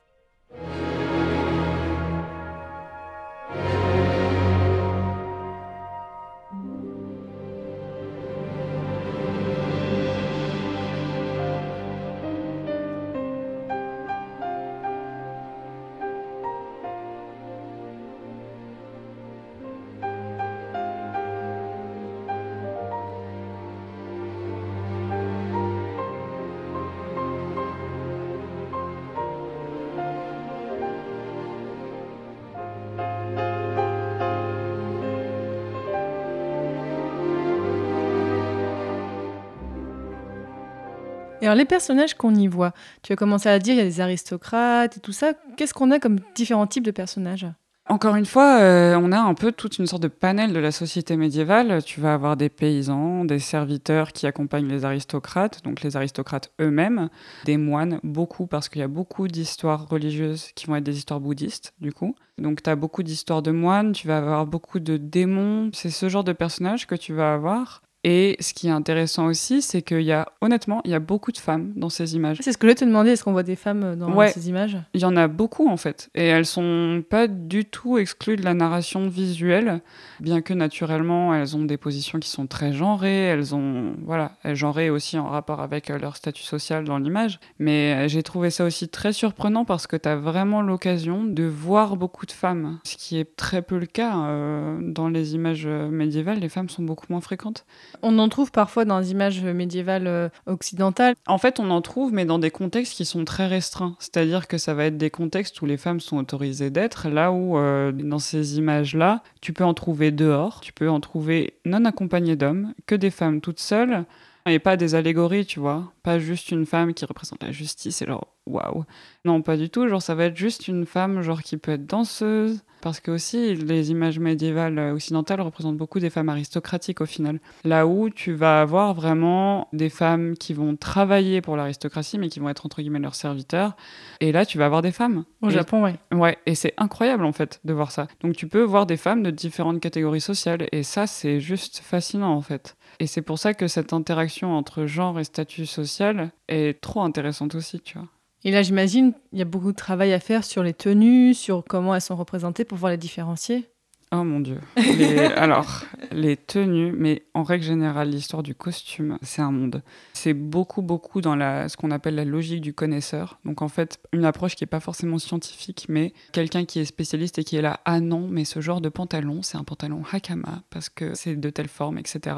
[41.44, 44.00] Alors les personnages qu'on y voit, tu as commencé à dire, il y a des
[44.00, 45.32] aristocrates et tout ça.
[45.56, 47.46] Qu'est-ce qu'on a comme différents types de personnages?
[47.86, 50.72] Encore une fois, euh, on a un peu toute une sorte de panel de la
[50.72, 51.84] société médiévale.
[51.84, 57.10] Tu vas avoir des paysans, des serviteurs qui accompagnent les aristocrates, donc les aristocrates eux-mêmes,
[57.44, 61.20] des moines, beaucoup, parce qu'il y a beaucoup d'histoires religieuses qui vont être des histoires
[61.20, 62.14] bouddhistes, du coup.
[62.38, 65.70] Donc tu as beaucoup d'histoires de moines, tu vas avoir beaucoup de démons.
[65.74, 67.83] C'est ce genre de personnages que tu vas avoir.
[68.06, 71.32] Et ce qui est intéressant aussi, c'est qu'il y a, honnêtement, il y a beaucoup
[71.32, 72.38] de femmes dans ces images.
[72.42, 74.28] C'est ce que je te demander, est-ce qu'on voit des femmes dans Ouais.
[74.30, 74.76] ces images?
[74.92, 78.42] Il y en a beaucoup en fait, et elles sont pas du tout exclues de
[78.44, 79.80] la narration visuelle,
[80.20, 84.54] bien que naturellement elles ont des positions qui sont très genrées, elles ont voilà, elles
[84.56, 87.40] genrées aussi en rapport avec euh, leur statut social dans l'image.
[87.58, 91.44] Mais euh, j'ai trouvé ça aussi très surprenant parce que tu as vraiment l'occasion de
[91.44, 95.64] voir beaucoup de femmes, ce qui est très peu le cas euh, dans les images
[95.66, 96.38] euh, médiévales.
[96.40, 97.64] Les femmes sont beaucoup moins fréquentes.
[98.02, 101.14] On en trouve parfois dans les images médiévales euh, occidentales.
[101.26, 103.96] En fait, on en trouve, mais dans des contextes qui sont très restreints.
[103.98, 107.58] C'est-à-dire que ça va être des contextes où les femmes sont autorisées d'être, là où,
[107.58, 112.36] euh, dans ces images-là, tu peux en trouver dehors, tu peux en trouver non accompagnées
[112.36, 114.04] d'hommes, que des femmes toutes seules,
[114.46, 115.92] et pas des allégories, tu vois.
[116.02, 118.84] Pas juste une femme qui représente la justice et genre, waouh.
[119.24, 119.88] Non, pas du tout.
[119.88, 122.62] Genre, ça va être juste une femme, genre, qui peut être danseuse.
[122.84, 127.40] Parce que aussi, les images médiévales euh, occidentales représentent beaucoup des femmes aristocratiques au final.
[127.64, 132.40] Là où tu vas avoir vraiment des femmes qui vont travailler pour l'aristocratie, mais qui
[132.40, 133.74] vont être entre guillemets leurs serviteurs.
[134.20, 135.24] Et là, tu vas avoir des femmes.
[135.40, 135.96] Au Et- Japon, ouais.
[136.12, 138.06] Ouais, et c'est incroyable en fait de voir ça.
[138.20, 142.34] Donc tu peux voir des femmes de différentes catégories sociales, et ça, c'est juste fascinant
[142.34, 142.76] en fait.
[143.00, 147.54] Et c'est pour ça que cette interaction entre genre et statut social est trop intéressante
[147.54, 148.08] aussi, tu vois.
[148.44, 151.64] Et là, j'imagine, il y a beaucoup de travail à faire sur les tenues, sur
[151.64, 153.68] comment elles sont représentées pour pouvoir les différencier.
[154.12, 154.60] Oh mon dieu.
[154.76, 159.82] Les- alors, les tenues, mais en règle générale, l'histoire du costume, c'est un monde.
[160.12, 163.40] C'est beaucoup, beaucoup dans la, ce qu'on appelle la logique du connaisseur.
[163.44, 167.38] Donc en fait, une approche qui n'est pas forcément scientifique, mais quelqu'un qui est spécialiste
[167.38, 170.62] et qui est là, ah non, mais ce genre de pantalon, c'est un pantalon hakama,
[170.70, 172.36] parce que c'est de telle forme, etc.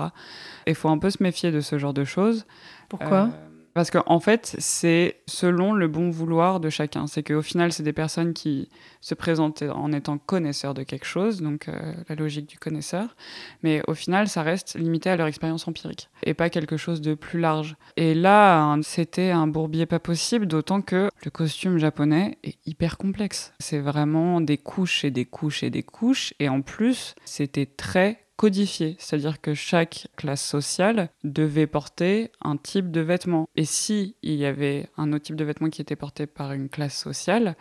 [0.67, 2.47] Et il faut un peu se méfier de ce genre de choses.
[2.89, 3.25] Pourquoi?
[3.35, 7.07] Euh, parce qu'en en fait, c'est selon le bon vouloir de chacun.
[7.07, 8.71] C'est qu'au final, c'est des personnes qui
[9.03, 13.15] se présentent en étant connaisseurs de quelque chose, donc euh, la logique du connaisseur.
[13.63, 17.13] Mais au final, ça reste limité à leur expérience empirique et pas quelque chose de
[17.13, 17.77] plus large.
[17.99, 23.53] Et là, c'était un bourbier pas possible, d'autant que le costume japonais est hyper complexe.
[23.59, 26.33] C'est vraiment des couches et des couches et des couches.
[26.41, 32.91] Et en plus, c'était très codifié, c'est-à-dire que chaque classe sociale devait porter un type
[32.91, 33.49] de vêtement.
[33.57, 36.69] Et si il y avait un autre type de vêtement qui était porté par une
[36.69, 37.57] classe sociale,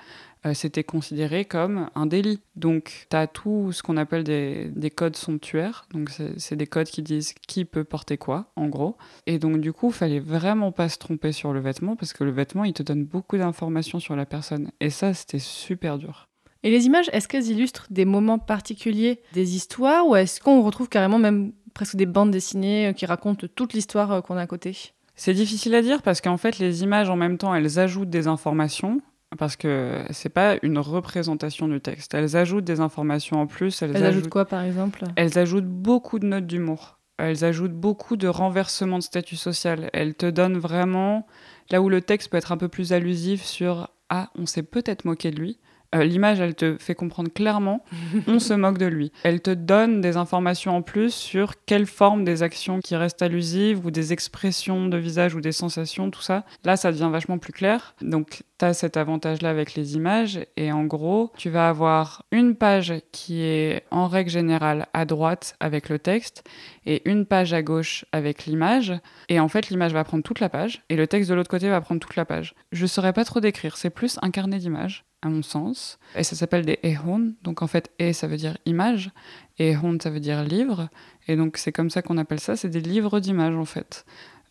[0.45, 2.39] euh, c'était considéré comme un délit.
[2.55, 5.87] Donc, tu as tout ce qu'on appelle des, des codes somptuaires.
[5.93, 8.97] Donc, c'est des codes qui disent qui peut porter quoi, en gros.
[9.25, 12.31] Et donc, du coup, fallait vraiment pas se tromper sur le vêtement parce que le
[12.31, 14.71] vêtement, il te donne beaucoup d'informations sur la personne.
[14.79, 16.27] Et ça, c'était super dur.
[16.65, 20.89] Et les images, est-ce qu'elles illustrent des moments particuliers des histoires ou est-ce qu'on retrouve
[20.89, 24.47] carrément même presque des bandes dessinées euh, qui racontent toute l'histoire euh, qu'on a à
[24.47, 24.75] côté?
[25.15, 28.25] C'est difficile à dire parce qu'en fait, les images, en même temps, elles ajoutent des
[28.27, 28.99] informations.
[29.37, 32.13] Parce que c'est pas une représentation du texte.
[32.13, 33.81] Elles ajoutent des informations en plus.
[33.81, 35.03] Elles, Elles ajoutent quoi par exemple?
[35.17, 36.99] Elles ajoutent beaucoup de notes d'humour.
[37.17, 39.89] Elles ajoutent beaucoup de renversement de statut social.
[39.93, 41.27] Elles te donnent vraiment
[41.69, 45.05] là où le texte peut être un peu plus allusif sur ah on s'est peut-être
[45.05, 45.59] moqué de lui.
[45.93, 47.83] Euh, L'image, elle te fait comprendre clairement,
[48.27, 49.11] on se moque de lui.
[49.23, 53.85] Elle te donne des informations en plus sur quelle forme des actions qui restent allusives
[53.85, 56.45] ou des expressions de visage ou des sensations, tout ça.
[56.63, 57.95] Là, ça devient vachement plus clair.
[58.01, 60.39] Donc, tu as cet avantage-là avec les images.
[60.57, 65.55] Et en gros, tu vas avoir une page qui est en règle générale à droite
[65.59, 66.43] avec le texte
[66.85, 68.93] et une page à gauche avec l'image.
[69.29, 71.69] Et en fait, l'image va prendre toute la page et le texte de l'autre côté
[71.69, 72.55] va prendre toute la page.
[72.71, 75.97] Je saurais pas trop décrire, c'est plus un carnet d'images, à mon sens.
[76.15, 77.33] Et ça s'appelle des ehon.
[77.43, 79.11] Donc en fait, e ça veut dire image
[79.57, 80.89] et ehon ça veut dire livre.
[81.27, 84.05] Et donc c'est comme ça qu'on appelle ça, c'est des livres d'images en fait.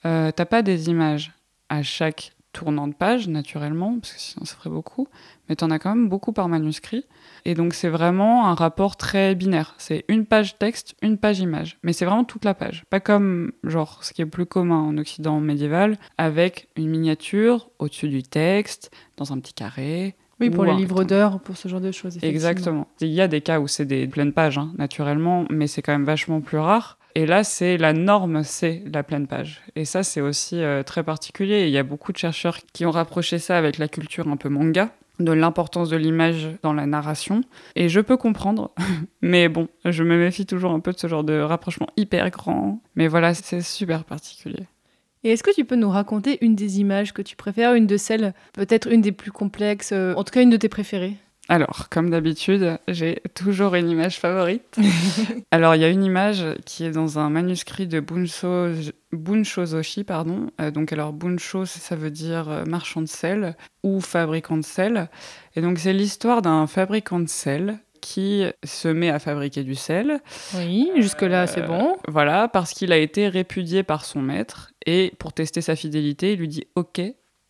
[0.04, 1.32] Euh, T'as pas des images
[1.68, 5.08] à chaque tournant de page, naturellement, parce que sinon ça ferait beaucoup,
[5.48, 7.04] mais t'en as quand même beaucoup par manuscrit.
[7.44, 9.74] Et donc c'est vraiment un rapport très binaire.
[9.76, 11.78] C'est une page texte, une page image.
[11.82, 12.84] Mais c'est vraiment toute la page.
[12.88, 18.08] Pas comme genre ce qui est plus commun en Occident médiéval, avec une miniature au-dessus
[18.08, 20.16] du texte, dans un petit carré.
[20.48, 22.18] Oui, pour ou les livres d'heures, pour ce genre de choses.
[22.22, 22.88] Exactement.
[23.00, 25.92] Il y a des cas où c'est des pleines pages, hein, naturellement, mais c'est quand
[25.92, 26.98] même vachement plus rare.
[27.16, 29.62] Et là, c'est la norme, c'est la pleine page.
[29.76, 31.60] Et ça, c'est aussi euh, très particulier.
[31.60, 34.36] Et Il y a beaucoup de chercheurs qui ont rapproché ça avec la culture un
[34.36, 37.42] peu manga, de l'importance de l'image dans la narration.
[37.76, 38.72] Et je peux comprendre,
[39.22, 42.80] mais bon, je me méfie toujours un peu de ce genre de rapprochement hyper grand.
[42.96, 44.66] Mais voilà, c'est super particulier.
[45.24, 47.96] Et est-ce que tu peux nous raconter une des images que tu préfères, une de
[47.96, 51.16] celles, peut-être une des plus complexes, euh, en tout cas une de tes préférées?
[51.48, 54.78] Alors, comme d'habitude, j'ai toujours une image favorite.
[55.50, 60.50] Alors, il y a une image qui est dans un manuscrit de Bunsho Zoshi, pardon.
[60.60, 65.10] Euh, donc, alors, Bunsho, ça veut dire euh, marchand de sel ou fabricant de sel.
[65.54, 70.20] Et donc, c'est l'histoire d'un fabricant de sel qui se met à fabriquer du sel.
[70.54, 71.96] Oui, jusque-là, c'est Euh, bon.
[72.06, 74.72] Voilà, parce qu'il a été répudié par son maître.
[74.84, 77.00] Et pour tester sa fidélité, il lui dit Ok,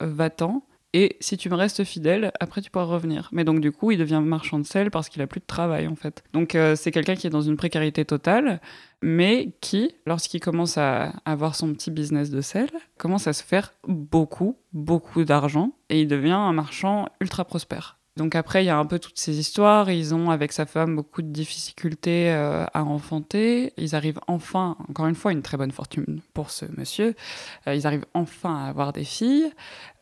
[0.01, 0.63] va-t'en.
[0.97, 3.29] Et si tu me restes fidèle, après tu pourras revenir.
[3.33, 5.89] Mais donc du coup, il devient marchand de sel parce qu'il a plus de travail
[5.89, 6.23] en fait.
[6.33, 8.61] Donc euh, c'est quelqu'un qui est dans une précarité totale,
[9.03, 13.73] mais qui, lorsqu'il commence à avoir son petit business de sel, commence à se faire
[13.89, 17.99] beaucoup, beaucoup d'argent et il devient un marchand ultra prospère.
[18.17, 19.91] Donc après, il y a un peu toutes ces histoires.
[19.91, 23.73] Ils ont, avec sa femme, beaucoup de difficultés euh, à enfanter.
[23.77, 27.17] Ils arrivent enfin, encore une fois, une très bonne fortune pour ce monsieur.
[27.67, 29.51] Euh, ils arrivent enfin à avoir des filles.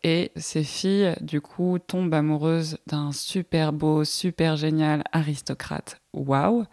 [0.05, 6.03] Et ces filles, du coup, tombent amoureuses d'un super beau, super génial aristocrate.
[6.13, 6.67] Waouh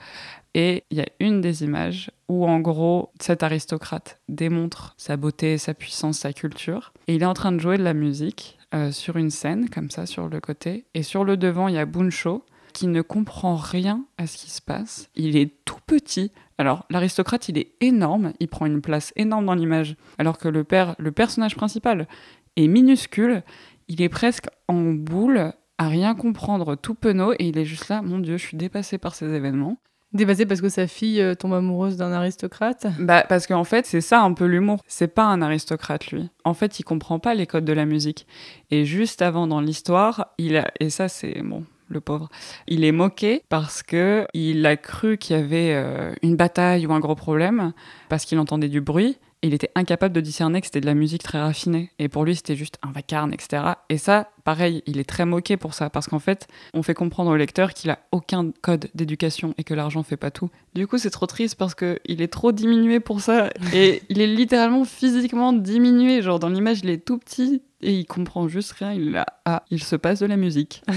[0.56, 5.58] Et il y a une des images où, en gros, cet aristocrate démontre sa beauté,
[5.58, 6.92] sa puissance, sa culture.
[7.08, 9.90] Et il est en train de jouer de la musique euh, sur une scène, comme
[9.90, 10.86] ça, sur le côté.
[10.94, 14.50] Et sur le devant, il y a Bunsho, qui ne comprend rien à ce qui
[14.50, 15.10] se passe.
[15.16, 16.32] Il est tout petit.
[16.58, 19.96] Alors, l'aristocrate, il est énorme, il prend une place énorme dans l'image.
[20.18, 22.08] Alors que le père, le personnage principal,
[22.56, 23.44] est minuscule,
[23.88, 28.02] il est presque en boule, à rien comprendre, tout penaud, et il est juste là,
[28.02, 29.80] mon Dieu, je suis dépassé par ces événements.
[30.12, 32.88] Dépassé parce que sa fille euh, tombe amoureuse d'un aristocrate.
[32.98, 34.80] Bah, parce qu'en fait, c'est ça un peu l'humour.
[34.88, 36.30] C'est pas un aristocrate, lui.
[36.44, 38.26] En fait, il comprend pas les codes de la musique.
[38.72, 42.30] Et juste avant dans l'histoire, il a, et ça, c'est bon, le pauvre,
[42.68, 46.94] il est moqué parce que il a cru qu'il y avait euh, une bataille ou
[46.94, 47.74] un gros problème
[48.10, 49.18] parce qu'il entendait du bruit.
[49.42, 51.92] Et il était incapable de discerner que c'était de la musique très raffinée.
[51.98, 53.64] Et pour lui, c'était juste un vacarme, etc.
[53.88, 55.90] Et ça, pareil, il est très moqué pour ça.
[55.90, 59.74] Parce qu'en fait, on fait comprendre au lecteur qu'il a aucun code d'éducation et que
[59.74, 60.50] l'argent fait pas tout.
[60.74, 63.50] Du coup, c'est trop triste parce qu'il est trop diminué pour ça.
[63.74, 66.22] Et il est littéralement physiquement diminué.
[66.22, 68.92] Genre, dans l'image, il est tout petit et il comprend juste rien.
[68.92, 70.84] Il ah, il se passe de la musique.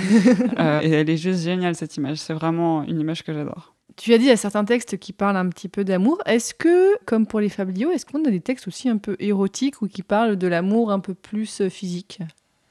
[0.58, 2.18] Euh, et elle est juste géniale, cette image.
[2.18, 3.74] C'est vraiment une image que j'adore.
[3.96, 6.18] Tu as dit, il y a certains textes qui parlent un petit peu d'amour.
[6.26, 9.82] Est-ce que, comme pour les fabliaux, est-ce qu'on a des textes aussi un peu érotiques
[9.82, 12.20] ou qui parlent de l'amour un peu plus euh, physique?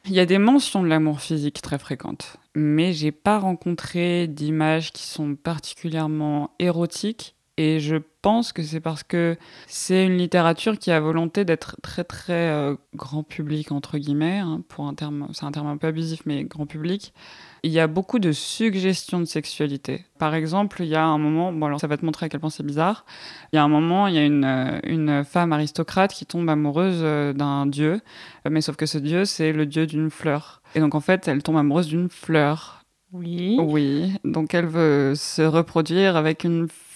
[0.06, 4.92] Il y a des mentions de l'amour physique très fréquentes, mais j'ai pas rencontré d'images
[4.92, 7.36] qui sont particulièrement érotiques.
[7.58, 9.38] Et je pense que c'est parce que
[9.68, 14.62] c'est une littérature qui a volonté d'être très très euh, grand public entre guillemets, hein,
[14.70, 17.14] pour un terme, c'est un terme un peu abusif, mais grand public.
[17.64, 20.06] Il y a beaucoup de suggestions de sexualité.
[20.18, 22.40] Par exemple, il y a un moment, bon alors ça va te montrer à quel
[22.40, 23.06] point c'est bizarre.
[23.52, 26.50] Il y a un moment, il y a une, euh, une femme aristocrate qui tombe
[26.50, 28.02] amoureuse euh, d'un dieu,
[28.50, 30.62] mais sauf que ce dieu, c'est le dieu d'une fleur.
[30.74, 32.86] Et donc en fait, elle tombe amoureuse d'une fleur.
[33.12, 33.58] Oui.
[33.60, 36.91] Oui, donc elle veut se reproduire avec une fleur.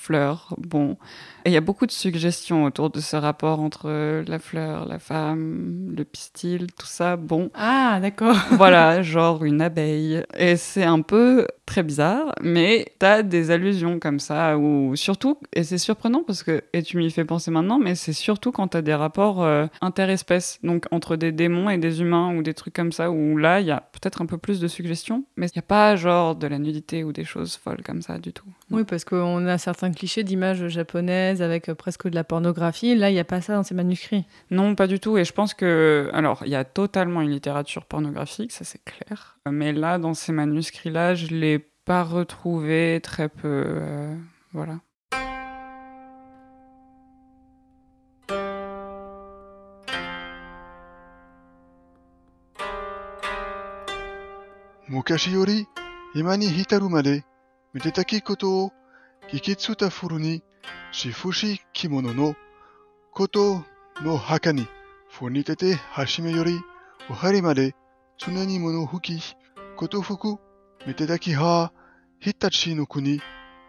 [0.57, 0.97] Bon.
[1.45, 4.87] Et il y a beaucoup de suggestions autour de ce rapport entre euh, la fleur,
[4.87, 7.17] la femme, le pistil, tout ça.
[7.17, 8.35] Bon, Ah, d'accord.
[8.53, 10.23] voilà, genre une abeille.
[10.35, 15.63] Et c'est un peu très bizarre, mais t'as des allusions comme ça, ou surtout, et
[15.63, 18.81] c'est surprenant parce que, et tu m'y fais penser maintenant, mais c'est surtout quand t'as
[18.81, 22.91] des rapports euh, interespèces, donc entre des démons et des humains, ou des trucs comme
[22.91, 25.59] ça, où là, il y a peut-être un peu plus de suggestions, mais il n'y
[25.59, 28.45] a pas genre de la nudité ou des choses folles comme ça du tout.
[28.71, 32.95] Oui, parce qu'on a certains clichés d'images japonaises avec euh, presque de la pornographie.
[32.95, 34.25] Là, il n'y a pas ça dans ces manuscrits.
[34.51, 35.17] Non, pas du tout.
[35.17, 39.37] Et je pense que, alors, il y a totalement une littérature pornographique, ça c'est clair.
[39.49, 43.63] Mais là, dans ces manuscrits-là, je ne l'ai pas retrouvé très peu.
[43.67, 44.15] Euh,
[44.51, 44.79] voilà.
[56.15, 57.23] Imani hitaru made,
[57.73, 58.71] metetaki koto
[60.65, 62.35] たきことを聞きつたふしふし着物の
[63.11, 63.63] こと
[64.01, 64.67] の墓に
[65.09, 66.59] ふにてて始めより
[67.09, 67.75] お針まで
[68.17, 69.35] 常に物吹き
[69.75, 70.37] こと吹く
[70.87, 71.71] めでたきは
[72.19, 73.21] ひたちの国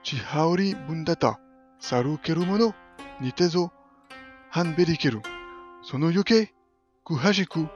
[0.03, 1.41] ちはおりぶんだた
[1.79, 2.75] さるけるもの
[3.21, 3.73] にてぞ
[4.51, 5.21] はんべりける。
[5.83, 6.53] その余計
[7.05, 7.69] くはじく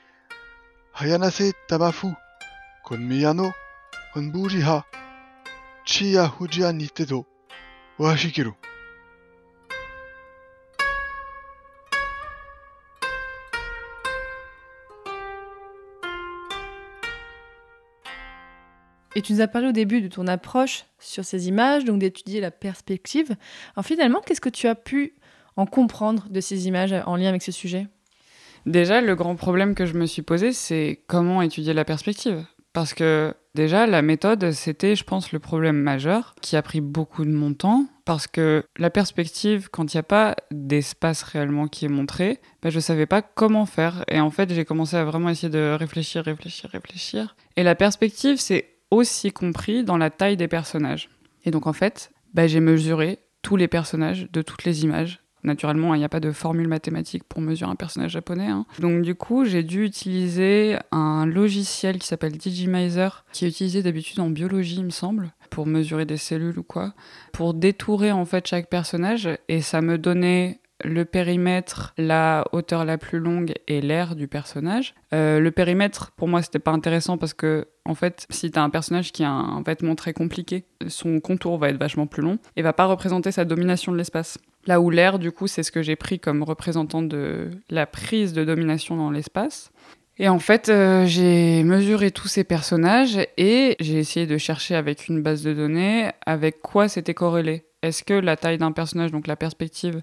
[0.96, 2.14] Hayanase Tabafu,
[2.84, 3.52] Konmiyano,
[4.16, 4.86] Onburiha,
[5.86, 7.26] Chiya Hujia Nitedo,
[19.16, 22.40] Et tu nous as parlé au début de ton approche sur ces images, donc d'étudier
[22.40, 23.36] la perspective.
[23.76, 25.16] Alors finalement, qu'est-ce que tu as pu
[25.56, 27.88] en comprendre de ces images en lien avec ce sujet?
[28.66, 32.46] Déjà, le grand problème que je me suis posé, c'est comment étudier la perspective.
[32.72, 37.24] Parce que déjà, la méthode, c'était, je pense, le problème majeur qui a pris beaucoup
[37.24, 37.86] de mon temps.
[38.06, 42.70] Parce que la perspective, quand il n'y a pas d'espace réellement qui est montré, ben,
[42.70, 44.04] je ne savais pas comment faire.
[44.08, 47.36] Et en fait, j'ai commencé à vraiment essayer de réfléchir, réfléchir, réfléchir.
[47.56, 51.10] Et la perspective, c'est aussi compris dans la taille des personnages.
[51.46, 55.94] Et donc, en fait, ben, j'ai mesuré tous les personnages de toutes les images Naturellement,
[55.94, 58.48] il n'y a pas de formule mathématique pour mesurer un personnage japonais.
[58.48, 58.66] Hein.
[58.80, 64.20] Donc du coup, j'ai dû utiliser un logiciel qui s'appelle Digimizer, qui est utilisé d'habitude
[64.20, 66.94] en biologie, il me semble, pour mesurer des cellules ou quoi,
[67.32, 69.30] pour détourer en fait chaque personnage.
[69.50, 74.94] Et ça me donnait le périmètre, la hauteur la plus longue et l'air du personnage.
[75.14, 78.70] Euh, le périmètre, pour moi, c'était pas intéressant parce que, en fait, si t'as un
[78.70, 82.62] personnage qui a un vêtement très compliqué, son contour va être vachement plus long et
[82.62, 84.38] va pas représenter sa domination de l'espace.
[84.66, 88.34] Là où l'air, du coup, c'est ce que j'ai pris comme représentant de la prise
[88.34, 89.72] de domination dans l'espace.
[90.20, 95.08] Et en fait, euh, j'ai mesuré tous ces personnages et j'ai essayé de chercher avec
[95.08, 97.66] une base de données avec quoi c'était corrélé.
[97.82, 100.02] Est-ce que la taille d'un personnage, donc la perspective,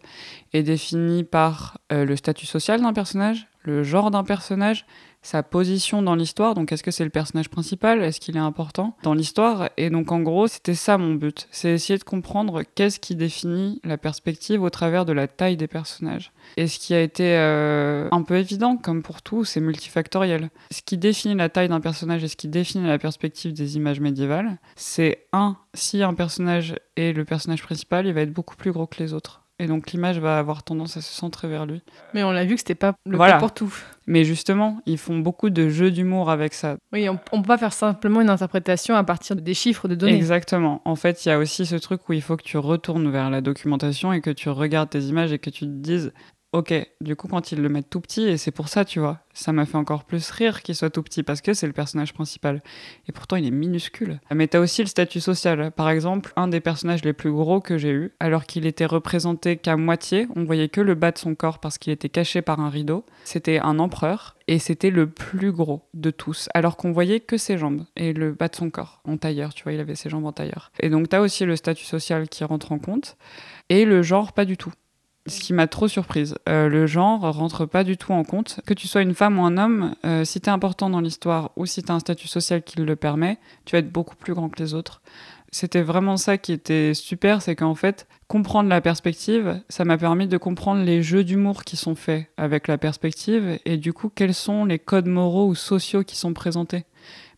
[0.52, 4.84] est définie par euh, le statut social d'un personnage, le genre d'un personnage,
[5.22, 6.54] sa position dans l'histoire.
[6.54, 8.02] Donc, est-ce que c'est le personnage principal?
[8.02, 9.70] Est-ce qu'il est important dans l'histoire?
[9.76, 11.48] Et donc, en gros, c'était ça mon but.
[11.50, 15.68] C'est essayer de comprendre qu'est-ce qui définit la perspective au travers de la taille des
[15.68, 16.32] personnages.
[16.56, 20.50] Et ce qui a été euh, un peu évident, comme pour tout, c'est multifactoriel.
[20.70, 24.00] Ce qui définit la taille d'un personnage et ce qui définit la perspective des images
[24.00, 28.72] médiévales, c'est un, si un personnage est le personnage principal, il va être beaucoup plus
[28.72, 29.39] gros que les autres.
[29.60, 31.82] Et donc l'image va avoir tendance à se centrer vers lui.
[32.14, 33.72] Mais on l'a vu que c'était pas le cas pour tout.
[34.06, 36.76] Mais justement, ils font beaucoup de jeux d'humour avec ça.
[36.94, 40.16] Oui, on, on peut pas faire simplement une interprétation à partir des chiffres, de données.
[40.16, 40.80] Exactement.
[40.86, 43.28] En fait, il y a aussi ce truc où il faut que tu retournes vers
[43.28, 46.12] la documentation et que tu regardes tes images et que tu te dises
[46.52, 49.20] Ok, du coup, quand ils le mettent tout petit, et c'est pour ça, tu vois,
[49.32, 52.12] ça m'a fait encore plus rire qu'il soit tout petit, parce que c'est le personnage
[52.12, 52.60] principal.
[53.08, 54.18] Et pourtant, il est minuscule.
[54.34, 55.70] Mais t'as aussi le statut social.
[55.70, 59.58] Par exemple, un des personnages les plus gros que j'ai eu, alors qu'il était représenté
[59.58, 62.58] qu'à moitié, on voyait que le bas de son corps parce qu'il était caché par
[62.58, 67.20] un rideau, c'était un empereur, et c'était le plus gros de tous, alors qu'on voyait
[67.20, 69.94] que ses jambes et le bas de son corps, en tailleur, tu vois, il avait
[69.94, 70.72] ses jambes en tailleur.
[70.80, 73.16] Et donc, t'as aussi le statut social qui rentre en compte,
[73.68, 74.72] et le genre, pas du tout
[75.26, 76.34] ce qui m'a trop surprise.
[76.48, 78.60] Euh, le genre rentre pas du tout en compte.
[78.66, 81.50] Que tu sois une femme ou un homme, euh, si tu es important dans l'histoire
[81.56, 84.34] ou si tu as un statut social qui le permet, tu vas être beaucoup plus
[84.34, 85.02] grand que les autres.
[85.52, 90.28] C'était vraiment ça qui était super, c'est qu'en fait, comprendre la perspective, ça m'a permis
[90.28, 94.34] de comprendre les jeux d'humour qui sont faits avec la perspective et du coup, quels
[94.34, 96.84] sont les codes moraux ou sociaux qui sont présentés.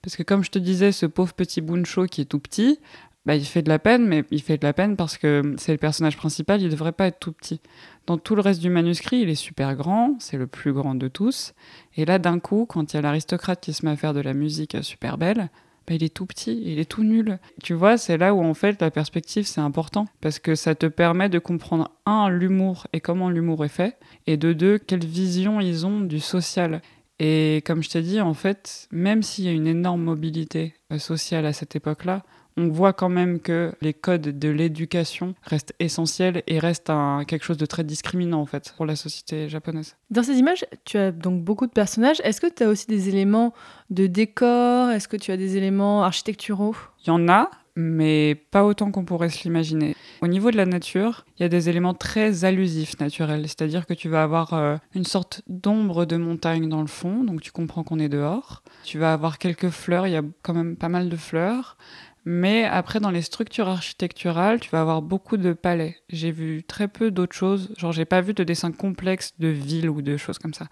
[0.03, 2.81] Parce que comme je te disais, ce pauvre petit Buncho qui est tout petit,
[3.25, 5.73] bah, il fait de la peine, mais il fait de la peine parce que c'est
[5.73, 7.61] le personnage principal, il devrait pas être tout petit.
[8.07, 11.09] Dans tout le reste du manuscrit, il est super grand, c'est le plus grand de
[11.09, 11.55] tous.
[11.97, 14.21] Et là, d'un coup, quand il y a l'aristocrate qui se met à faire de
[14.21, 15.51] la musique super belle,
[15.87, 17.39] bah, il est tout petit, il est tout nul.
[17.63, 20.87] Tu vois, c'est là où en fait la perspective c'est important parce que ça te
[20.87, 23.97] permet de comprendre un l'humour et comment l'humour est fait,
[24.27, 26.83] et de deux quelle vision ils ont du social.
[27.19, 30.99] Et comme je t'ai dit, en fait, même s'il y a une énorme mobilité euh,
[30.99, 32.25] sociale à cette époque-là,
[32.57, 37.45] on voit quand même que les codes de l'éducation restent essentiels et restent un, quelque
[37.45, 39.97] chose de très discriminant en fait pour la société japonaise.
[40.11, 42.21] Dans ces images, tu as donc beaucoup de personnages.
[42.25, 43.53] Est-ce que tu as aussi des éléments
[43.91, 44.91] de décor?
[44.91, 46.77] Est-ce que tu as des éléments architecturaux?
[47.05, 49.97] Il y en a, mais pas autant qu'on pourrait se l'imaginer.
[50.21, 53.95] Au niveau de la nature, il y a des éléments très allusifs naturels, c'est-à-dire que
[53.95, 57.83] tu vas avoir euh, une sorte d'ombre de montagne dans le fond, donc tu comprends
[57.83, 58.63] qu'on est dehors.
[58.85, 61.77] Tu vas avoir quelques fleurs, il y a quand même pas mal de fleurs.
[62.25, 65.97] Mais après, dans les structures architecturales, tu vas avoir beaucoup de palais.
[66.09, 67.75] J'ai vu très peu d'autres choses.
[67.77, 70.69] Genre, j'ai pas vu de dessins complexes de villes ou de choses comme ça.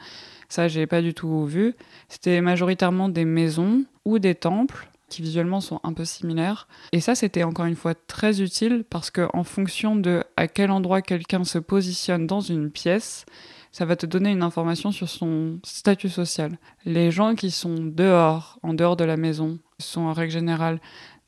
[0.49, 1.75] Ça, j'ai pas du tout vu.
[2.09, 6.69] C'était majoritairement des maisons ou des temples qui visuellement sont un peu similaires.
[6.93, 10.71] Et ça, c'était encore une fois très utile parce que en fonction de à quel
[10.71, 13.27] endroit quelqu'un se positionne dans une pièce,
[13.73, 16.59] ça va te donner une information sur son statut social.
[16.85, 20.81] Les gens qui sont dehors, en dehors de la maison, sont en règle générale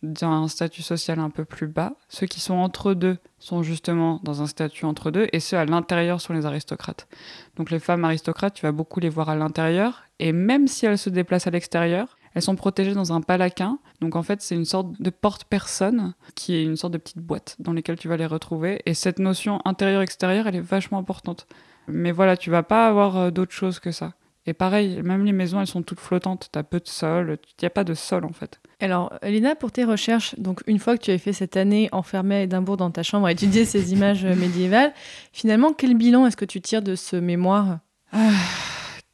[0.02, 1.94] d'un statut social un peu plus bas.
[2.08, 5.64] Ceux qui sont entre deux sont justement dans un statut entre deux, et ceux à
[5.64, 7.08] l'intérieur sont les aristocrates.
[7.56, 10.98] Donc les femmes aristocrates, tu vas beaucoup les voir à l'intérieur, et même si elles
[10.98, 13.78] se déplacent à l'extérieur, elles sont protégées dans un palaquin.
[14.00, 17.56] Donc en fait, c'est une sorte de porte-personne qui est une sorte de petite boîte
[17.58, 18.80] dans laquelle tu vas les retrouver.
[18.86, 21.46] Et cette notion intérieur-extérieur, elle est vachement importante.
[21.88, 24.14] Mais voilà, tu vas pas avoir euh, d'autre chose que ça.
[24.46, 26.48] Et pareil, même les maisons, elles sont toutes flottantes.
[26.52, 27.38] T'as peu de sol.
[27.42, 28.60] Il n'y a pas de sol, en fait.
[28.82, 32.34] Alors, Elena, pour tes recherches, donc une fois que tu as fait cette année enfermée
[32.34, 34.92] à Édimbourg dans ta chambre à étudier ces images médiévales,
[35.32, 37.78] finalement, quel bilan est-ce que tu tires de ce mémoire?
[38.10, 38.30] Ah,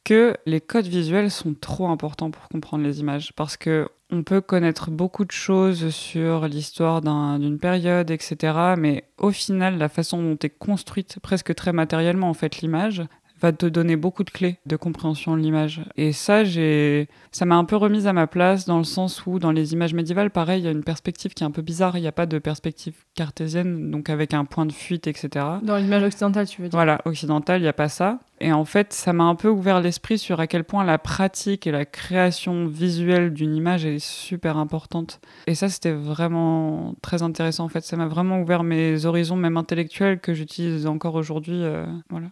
[0.03, 3.31] Que les codes visuels sont trop importants pour comprendre les images.
[3.35, 8.73] Parce que on peut connaître beaucoup de choses sur l'histoire d'une période, etc.
[8.75, 13.03] Mais au final, la façon dont est construite presque très matériellement en fait l'image,
[13.41, 15.81] va te donner beaucoup de clés de compréhension de l'image.
[15.95, 19.39] Et ça, j'ai, ça m'a un peu remise à ma place dans le sens où
[19.39, 21.97] dans les images médiévales, pareil, il y a une perspective qui est un peu bizarre.
[21.97, 25.45] Il n'y a pas de perspective cartésienne, donc avec un point de fuite, etc.
[25.63, 26.77] Dans l'image occidentale, tu veux dire?
[26.77, 28.19] Voilà, occidentale, il n'y a pas ça.
[28.41, 31.67] Et en fait, ça m'a un peu ouvert l'esprit sur à quel point la pratique
[31.67, 35.19] et la création visuelle d'une image est super importante.
[35.47, 37.65] Et ça, c'était vraiment très intéressant.
[37.65, 41.63] En fait, ça m'a vraiment ouvert mes horizons, même intellectuels, que j'utilise encore aujourd'hui.
[41.63, 42.27] Euh, voilà.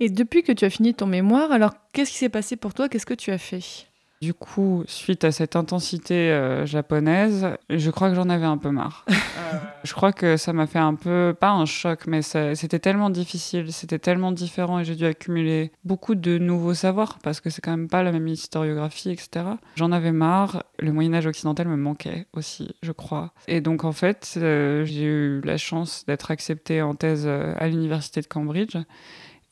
[0.00, 2.88] Et depuis que tu as fini ton mémoire, alors qu'est-ce qui s'est passé pour toi?
[2.88, 3.86] Qu'est-ce que tu as fait?
[4.22, 8.70] Du coup, suite à cette intensité euh, japonaise, je crois que j'en avais un peu
[8.70, 9.06] marre.
[9.40, 13.08] Euh, je crois que ça m'a fait un peu, pas un choc, mais c'était tellement
[13.08, 17.62] difficile, c'était tellement différent et j'ai dû accumuler beaucoup de nouveaux savoirs parce que c'est
[17.62, 19.46] quand même pas la même historiographie, etc.
[19.76, 20.64] J'en avais marre.
[20.78, 23.32] Le Moyen-Âge occidental me manquait aussi, je crois.
[23.48, 28.20] Et donc, en fait, euh, j'ai eu la chance d'être acceptée en thèse à l'université
[28.20, 28.76] de Cambridge.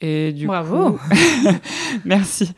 [0.01, 1.01] Et du Bravo coup...
[2.05, 2.53] Merci.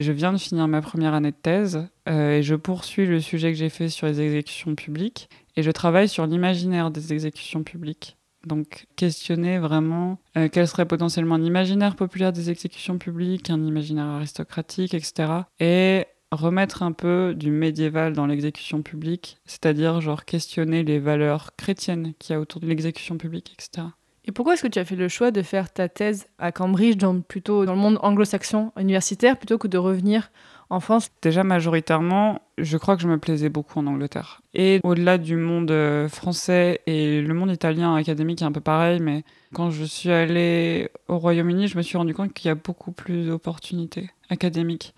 [0.00, 3.52] Je viens de finir ma première année de thèse euh, et je poursuis le sujet
[3.52, 8.16] que j'ai fait sur les exécutions publiques et je travaille sur l'imaginaire des exécutions publiques.
[8.46, 14.06] Donc questionner vraiment euh, quel serait potentiellement un imaginaire populaire des exécutions publiques, un imaginaire
[14.06, 15.32] aristocratique, etc.
[15.58, 22.14] Et remettre un peu du médiéval dans l'exécution publique, c'est-à-dire genre questionner les valeurs chrétiennes
[22.18, 23.88] qu'il y a autour de l'exécution publique, etc.
[24.26, 26.96] Et pourquoi est-ce que tu as fait le choix de faire ta thèse à Cambridge,
[26.96, 30.32] dans, plutôt dans le monde anglo-saxon universitaire, plutôt que de revenir
[30.68, 31.10] en France?
[31.22, 34.42] Déjà, majoritairement, je crois que je me plaisais beaucoup en Angleterre.
[34.52, 38.98] Et au-delà du monde euh, français et le monde italien académique est un peu pareil,
[39.00, 39.22] mais
[39.54, 42.90] quand je suis allée au Royaume-Uni, je me suis rendu compte qu'il y a beaucoup
[42.90, 44.94] plus d'opportunités académiques.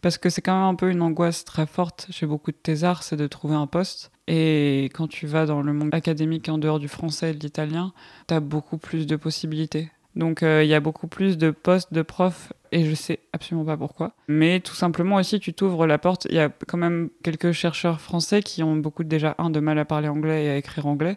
[0.00, 3.04] Parce que c'est quand même un peu une angoisse très forte chez beaucoup de thésards,
[3.04, 4.11] c'est de trouver un poste.
[4.28, 7.92] Et quand tu vas dans le monde académique en dehors du français et de l'italien,
[8.28, 9.90] tu as beaucoup plus de possibilités.
[10.14, 13.64] Donc euh, il y a beaucoup plus de postes de profs et je sais absolument
[13.64, 14.12] pas pourquoi.
[14.28, 16.26] Mais tout simplement aussi, tu t'ouvres la porte.
[16.28, 19.78] Il y a quand même quelques chercheurs français qui ont beaucoup déjà, un, de mal
[19.78, 21.16] à parler anglais et à écrire anglais.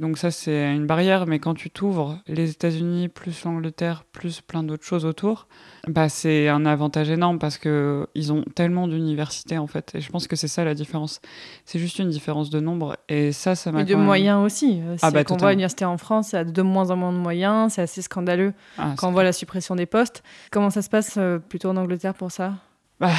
[0.00, 4.62] Donc ça, c'est une barrière, mais quand tu t'ouvres les États-Unis, plus l'Angleterre, plus plein
[4.62, 5.48] d'autres choses autour,
[5.88, 9.92] bah, c'est un avantage énorme parce qu'ils ont tellement d'universités, en fait.
[9.94, 11.20] Et je pense que c'est ça la différence.
[11.64, 12.96] C'est juste une différence de nombre.
[13.08, 13.82] Et ça, ça m'a...
[13.82, 14.80] Et de moyens aussi.
[14.84, 17.12] Euh, ah bah, quand on voit l'université en France, ça a de moins en moins
[17.12, 17.72] de moyens.
[17.72, 20.22] C'est assez scandaleux ah, quand on voit la suppression des postes.
[20.50, 22.54] Comment ça se passe euh, plutôt en Angleterre pour ça?
[23.00, 23.12] Bah,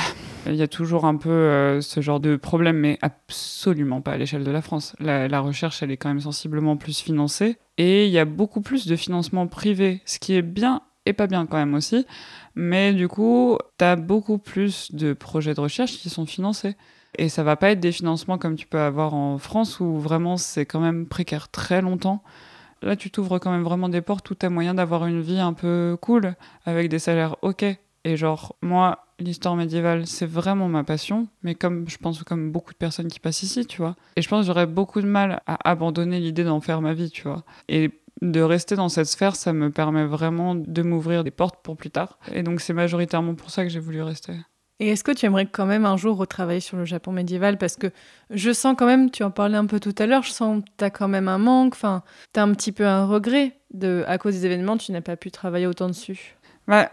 [0.46, 4.18] il y a toujours un peu euh, ce genre de problème, mais absolument pas à
[4.18, 4.96] l'échelle de la France.
[5.00, 7.58] La, recherche, elle est quand même sensiblement plus financée.
[7.78, 11.28] Et il y a beaucoup plus de financement privé, ce qui est bien et pas
[11.28, 12.06] bien quand même aussi.
[12.56, 16.76] Mais du coup, tu as beaucoup plus de projets de recherche qui sont financés.
[17.18, 20.38] Et ça va pas être des financements comme tu peux avoir en France, où vraiment
[20.38, 22.22] c'est quand même précaire très longtemps.
[22.82, 25.40] Là, tu t'ouvres quand même vraiment des portes où tu as moyen d'avoir une vie
[25.40, 27.66] un peu cool, avec des salaires ok.
[28.10, 32.74] Et genre, moi, l'histoire médiévale, c'est vraiment ma passion, mais comme je pense comme beaucoup
[32.74, 33.96] de personnes qui passent ici, tu vois.
[34.16, 37.12] Et je pense que j'aurais beaucoup de mal à abandonner l'idée d'en faire ma vie,
[37.12, 37.44] tu vois.
[37.68, 37.92] Et
[38.24, 41.92] de rester dans cette sphère, ça me permet vraiment de m'ouvrir des portes pour plus
[41.92, 42.18] tard.
[42.34, 44.34] Et donc c'est majoritairement pour ça que j'ai voulu rester.
[44.80, 47.60] Et est-ce que tu aimerais quand même un jour retravailler sur le Japon médiéval?
[47.60, 47.92] Parce que
[48.32, 50.70] je sens quand même, tu en parlais un peu tout à l'heure, je sens que
[50.80, 52.02] tu as quand même un manque, enfin,
[52.34, 55.16] tu as un petit peu un regret de, à cause des événements, tu n'as pas
[55.16, 56.38] pu travailler autant dessus.
[56.68, 56.92] Bah,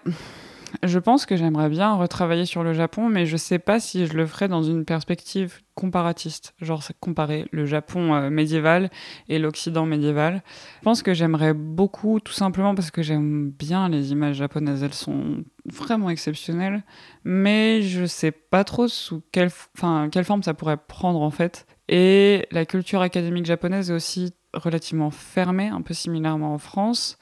[0.82, 4.14] je pense que j'aimerais bien retravailler sur le Japon, mais je sais pas si je
[4.14, 8.90] le ferais dans une perspective comparatiste, genre comparer le Japon euh, médiéval
[9.28, 10.42] et l'Occident médiéval.
[10.78, 14.94] Je pense que j'aimerais beaucoup, tout simplement parce que j'aime bien les images japonaises, elles
[14.94, 16.82] sont vraiment exceptionnelles,
[17.24, 21.66] mais je sais pas trop sous quelle, enfin, quelle forme ça pourrait prendre en fait.
[21.88, 27.18] Et la culture académique japonaise est aussi relativement fermée, un peu similairement en France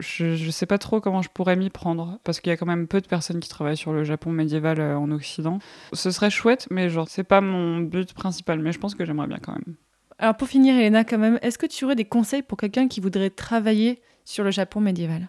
[0.00, 2.66] je ne sais pas trop comment je pourrais m'y prendre, parce qu'il y a quand
[2.66, 5.58] même peu de personnes qui travaillent sur le Japon médiéval euh, en Occident.
[5.92, 9.26] Ce serait chouette, mais genre, c'est pas mon but principal, mais je pense que j'aimerais
[9.26, 9.76] bien quand même.
[10.18, 13.00] Alors pour finir, Elena, quand même, est-ce que tu aurais des conseils pour quelqu'un qui
[13.00, 15.28] voudrait travailler sur le Japon médiéval?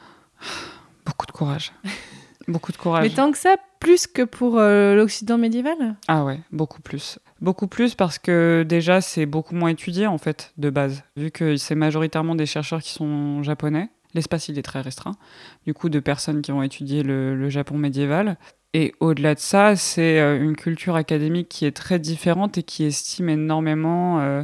[1.05, 1.71] Beaucoup de courage.
[2.47, 3.03] beaucoup de courage.
[3.03, 5.95] Mais tant que ça, plus que pour euh, l'Occident médiéval?
[6.07, 7.19] Ah ouais, beaucoup plus.
[7.41, 11.57] Beaucoup plus parce que déjà c'est beaucoup moins étudié en fait de base, vu que
[11.57, 13.89] c'est majoritairement des chercheurs qui sont japonais.
[14.15, 15.15] L'espace, il est très restreint,
[15.65, 18.37] du coup, de personnes qui ont étudié le, Japon médiéval.
[18.73, 22.85] Et au-delà de ça, c'est euh, une culture académique qui est très différente et qui
[22.85, 24.43] estime énormément, euh,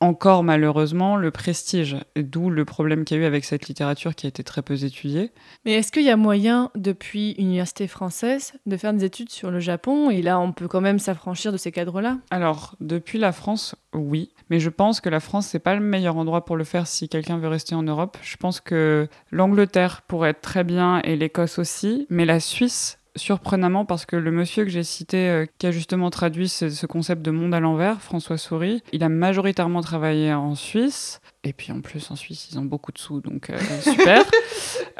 [0.00, 1.96] encore malheureusement, le prestige.
[2.16, 4.84] D'où le problème qu'il y a eu avec cette littérature qui a été très peu
[4.84, 5.32] étudiée.
[5.64, 9.50] Mais est-ce qu'il y a moyen, depuis une université française, de faire des études sur
[9.50, 10.10] le Japon?
[10.10, 12.18] Et là, on peut quand même s'affranchir de ces cadres-là?
[12.30, 14.30] Alors, depuis la France, oui.
[14.50, 17.08] Mais je pense que la France, c'est pas le meilleur endroit pour le faire si
[17.08, 18.18] quelqu'un veut rester en Europe.
[18.22, 22.06] Je pense que l'Angleterre pourrait être très bien et l'Écosse aussi.
[22.08, 26.10] Mais la Suisse, surprenamment parce que le monsieur que j'ai cité, euh, qui a justement
[26.10, 30.54] traduit ce, ce concept de monde à l'envers, François Souris, il a majoritairement travaillé en
[30.54, 31.20] Suisse.
[31.44, 34.24] Et puis en plus, en Suisse, ils ont beaucoup de sous, donc euh, super.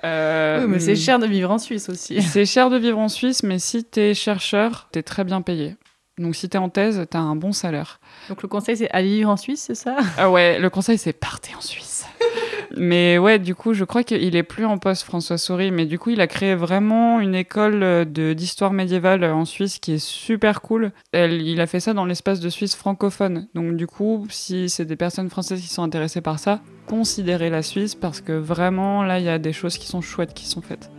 [0.04, 2.22] Euh, Oui, mais c'est cher de vivre en Suisse aussi.
[2.22, 5.76] C'est cher de vivre en Suisse, mais si t'es chercheur, t'es très bien payé.
[6.18, 8.00] Donc si t'es en thèse, t'as un bon salaire.
[8.28, 9.96] Donc le conseil, c'est aller vivre en Suisse, c'est ça?
[10.16, 12.04] Ah ouais, le conseil, c'est partez en Suisse.
[12.76, 15.98] mais ouais, du coup, je crois qu'il est plus en poste, François Souris, mais du
[15.98, 19.98] coup, il a créé vraiment une école euh, de- d'histoire médiévale en Suisse qui est
[20.04, 20.92] super cool.
[21.12, 23.48] Elle- il a fait ça dans l'espace de Suisse francophone.
[23.54, 27.62] Donc du coup, si c'est des personnes françaises qui sont intéressées par ça, considérez la
[27.62, 30.62] Suisse parce que vraiment, là, il y a des choses qui sont chouettes qui sont
[30.62, 30.90] faites.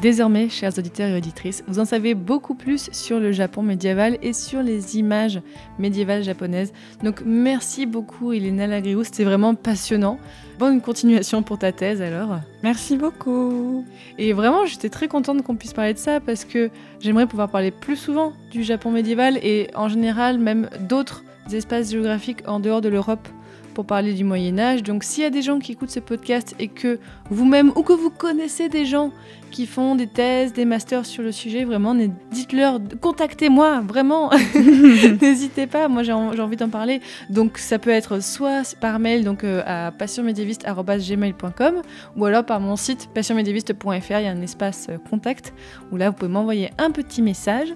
[0.00, 4.32] Désormais, chers auditeurs et auditrices, vous en savez beaucoup plus sur le Japon médiéval et
[4.32, 5.42] sur les images
[5.78, 6.72] médiévales japonaises.
[7.04, 10.18] Donc merci beaucoup Elena Lagriou, c'était vraiment passionnant.
[10.58, 12.38] Bonne continuation pour ta thèse alors.
[12.62, 13.84] Merci beaucoup.
[14.16, 16.70] Et vraiment, j'étais très contente qu'on puisse parler de ça parce que
[17.00, 22.42] j'aimerais pouvoir parler plus souvent du Japon médiéval et en général même d'autres espaces géographiques
[22.46, 23.28] en dehors de l'Europe
[23.74, 24.82] pour parler du Moyen Âge.
[24.82, 26.98] Donc s'il y a des gens qui écoutent ce podcast et que
[27.30, 29.12] vous-même ou que vous connaissez des gens
[29.50, 31.94] qui font des thèses, des masters sur le sujet, vraiment,
[32.30, 34.30] dites-leur, contactez-moi, vraiment.
[35.20, 37.00] N'hésitez pas, moi j'ai envie d'en parler.
[37.28, 41.82] Donc ça peut être soit par mail donc euh, à passionmédiéviste@gmail.com
[42.16, 45.52] ou alors par mon site passionmédiéviste.fr, il y a un espace euh, contact
[45.92, 47.68] où là vous pouvez m'envoyer un petit message.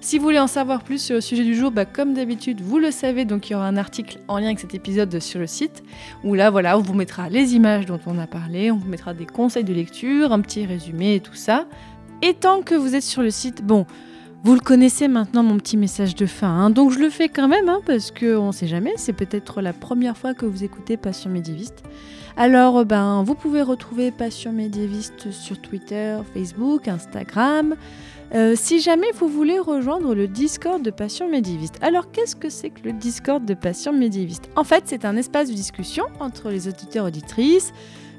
[0.00, 2.78] Si vous voulez en savoir plus sur le sujet du jour, bah, comme d'habitude, vous
[2.78, 5.46] le savez, donc il y aura un article en lien avec cet épisode sur le
[5.46, 5.82] site
[6.24, 9.14] où là voilà, on vous mettra les images dont on a parlé, on vous mettra
[9.14, 11.66] des conseils de lecture, un petit résumé tout ça.
[12.22, 13.86] Et tant que vous êtes sur le site, bon,
[14.42, 16.48] vous le connaissez maintenant, mon petit message de fin.
[16.48, 19.60] hein, donc je le fais quand même, hein, parce qu'on ne sait jamais, c'est peut-être
[19.60, 21.82] la première fois que vous écoutez Passion médiéviste.
[22.36, 27.76] Alors, ben, vous pouvez retrouver Passion médiéviste sur Twitter, Facebook, Instagram.
[28.32, 31.76] Euh, si jamais vous voulez rejoindre le Discord de Passion médiéviste.
[31.82, 34.48] Alors, qu'est-ce que c'est que le Discord de Passion médiéviste?
[34.56, 37.72] En fait, c'est un espace de discussion entre les auditeurs auditrices,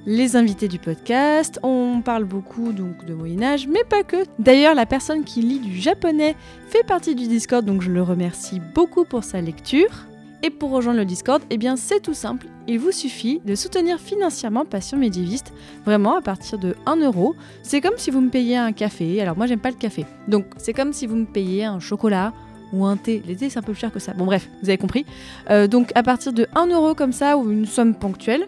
[0.06, 1.60] les invités du podcast.
[1.64, 4.18] On parle beaucoup donc de Moyen Âge, mais pas que.
[4.39, 6.36] D'ailleurs, la personne qui lit du japonais
[6.68, 10.08] fait partie du Discord, donc je le remercie beaucoup pour sa lecture.
[10.43, 12.47] Et pour rejoindre le Discord, eh bien c'est tout simple.
[12.68, 15.54] Il vous suffit de soutenir financièrement Passion médiéviste,
[15.86, 17.36] vraiment à partir de 1 euro.
[17.62, 19.22] C'est comme si vous me payiez un café.
[19.22, 20.04] Alors moi j'aime pas le café.
[20.28, 22.34] Donc c'est comme si vous me payiez un chocolat
[22.74, 23.22] ou un thé.
[23.28, 24.14] Les thés c'est un peu plus cher que ça.
[24.14, 25.06] Bon bref, vous avez compris.
[25.52, 28.47] Euh, donc à partir de 1 euro comme ça ou une somme ponctuelle,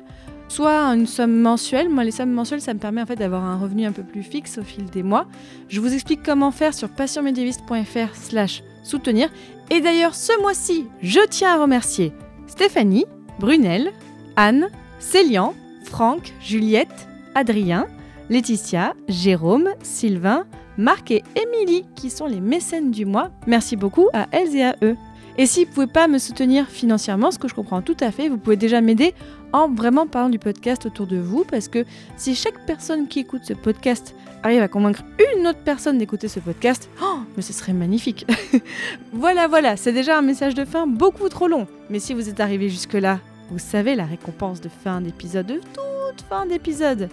[0.54, 1.90] soit une somme mensuelle.
[1.90, 4.22] Moi, les sommes mensuelles, ça me permet en fait d'avoir un revenu un peu plus
[4.22, 5.26] fixe au fil des mois.
[5.68, 9.30] Je vous explique comment faire sur passionmédiéviste.fr slash soutenir.
[9.72, 12.14] Et d'ailleurs, ce mois-ci, je tiens à remercier
[12.46, 13.06] Stéphanie,
[13.40, 13.92] Brunel,
[14.36, 14.68] Anne,
[15.00, 17.88] Célian, Franck, Juliette, Adrien,
[18.30, 20.46] Laetitia, Jérôme, Sylvain,
[20.78, 23.32] Marc et Émilie qui sont les mécènes du mois.
[23.48, 24.98] Merci beaucoup à elles et à eux.
[25.38, 28.12] Et si vous ne pouvez pas me soutenir financièrement, ce que je comprends tout à
[28.12, 29.16] fait, vous pouvez déjà m'aider
[29.54, 31.86] en vraiment parlant du podcast autour de vous, parce que
[32.18, 35.04] si chaque personne qui écoute ce podcast arrive à convaincre
[35.38, 38.26] une autre personne d'écouter ce podcast, oh, mais ce serait magnifique.
[39.14, 41.68] voilà, voilà, c'est déjà un message de fin beaucoup trop long.
[41.90, 46.26] Mais si vous êtes arrivé jusque-là, vous savez la récompense de fin d'épisode, de toute
[46.28, 47.10] fin d'épisode.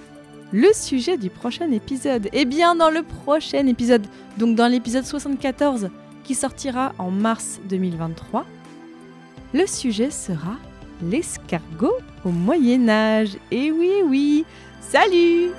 [0.52, 2.28] Le sujet du prochain épisode.
[2.32, 5.90] Eh bien, dans le prochain épisode, donc dans l'épisode 74,
[6.24, 8.44] qui sortira en mars 2023,
[9.52, 10.56] le sujet sera
[11.02, 13.36] l'escargot au Moyen Âge.
[13.50, 14.44] Et oui, oui,
[14.80, 15.50] salut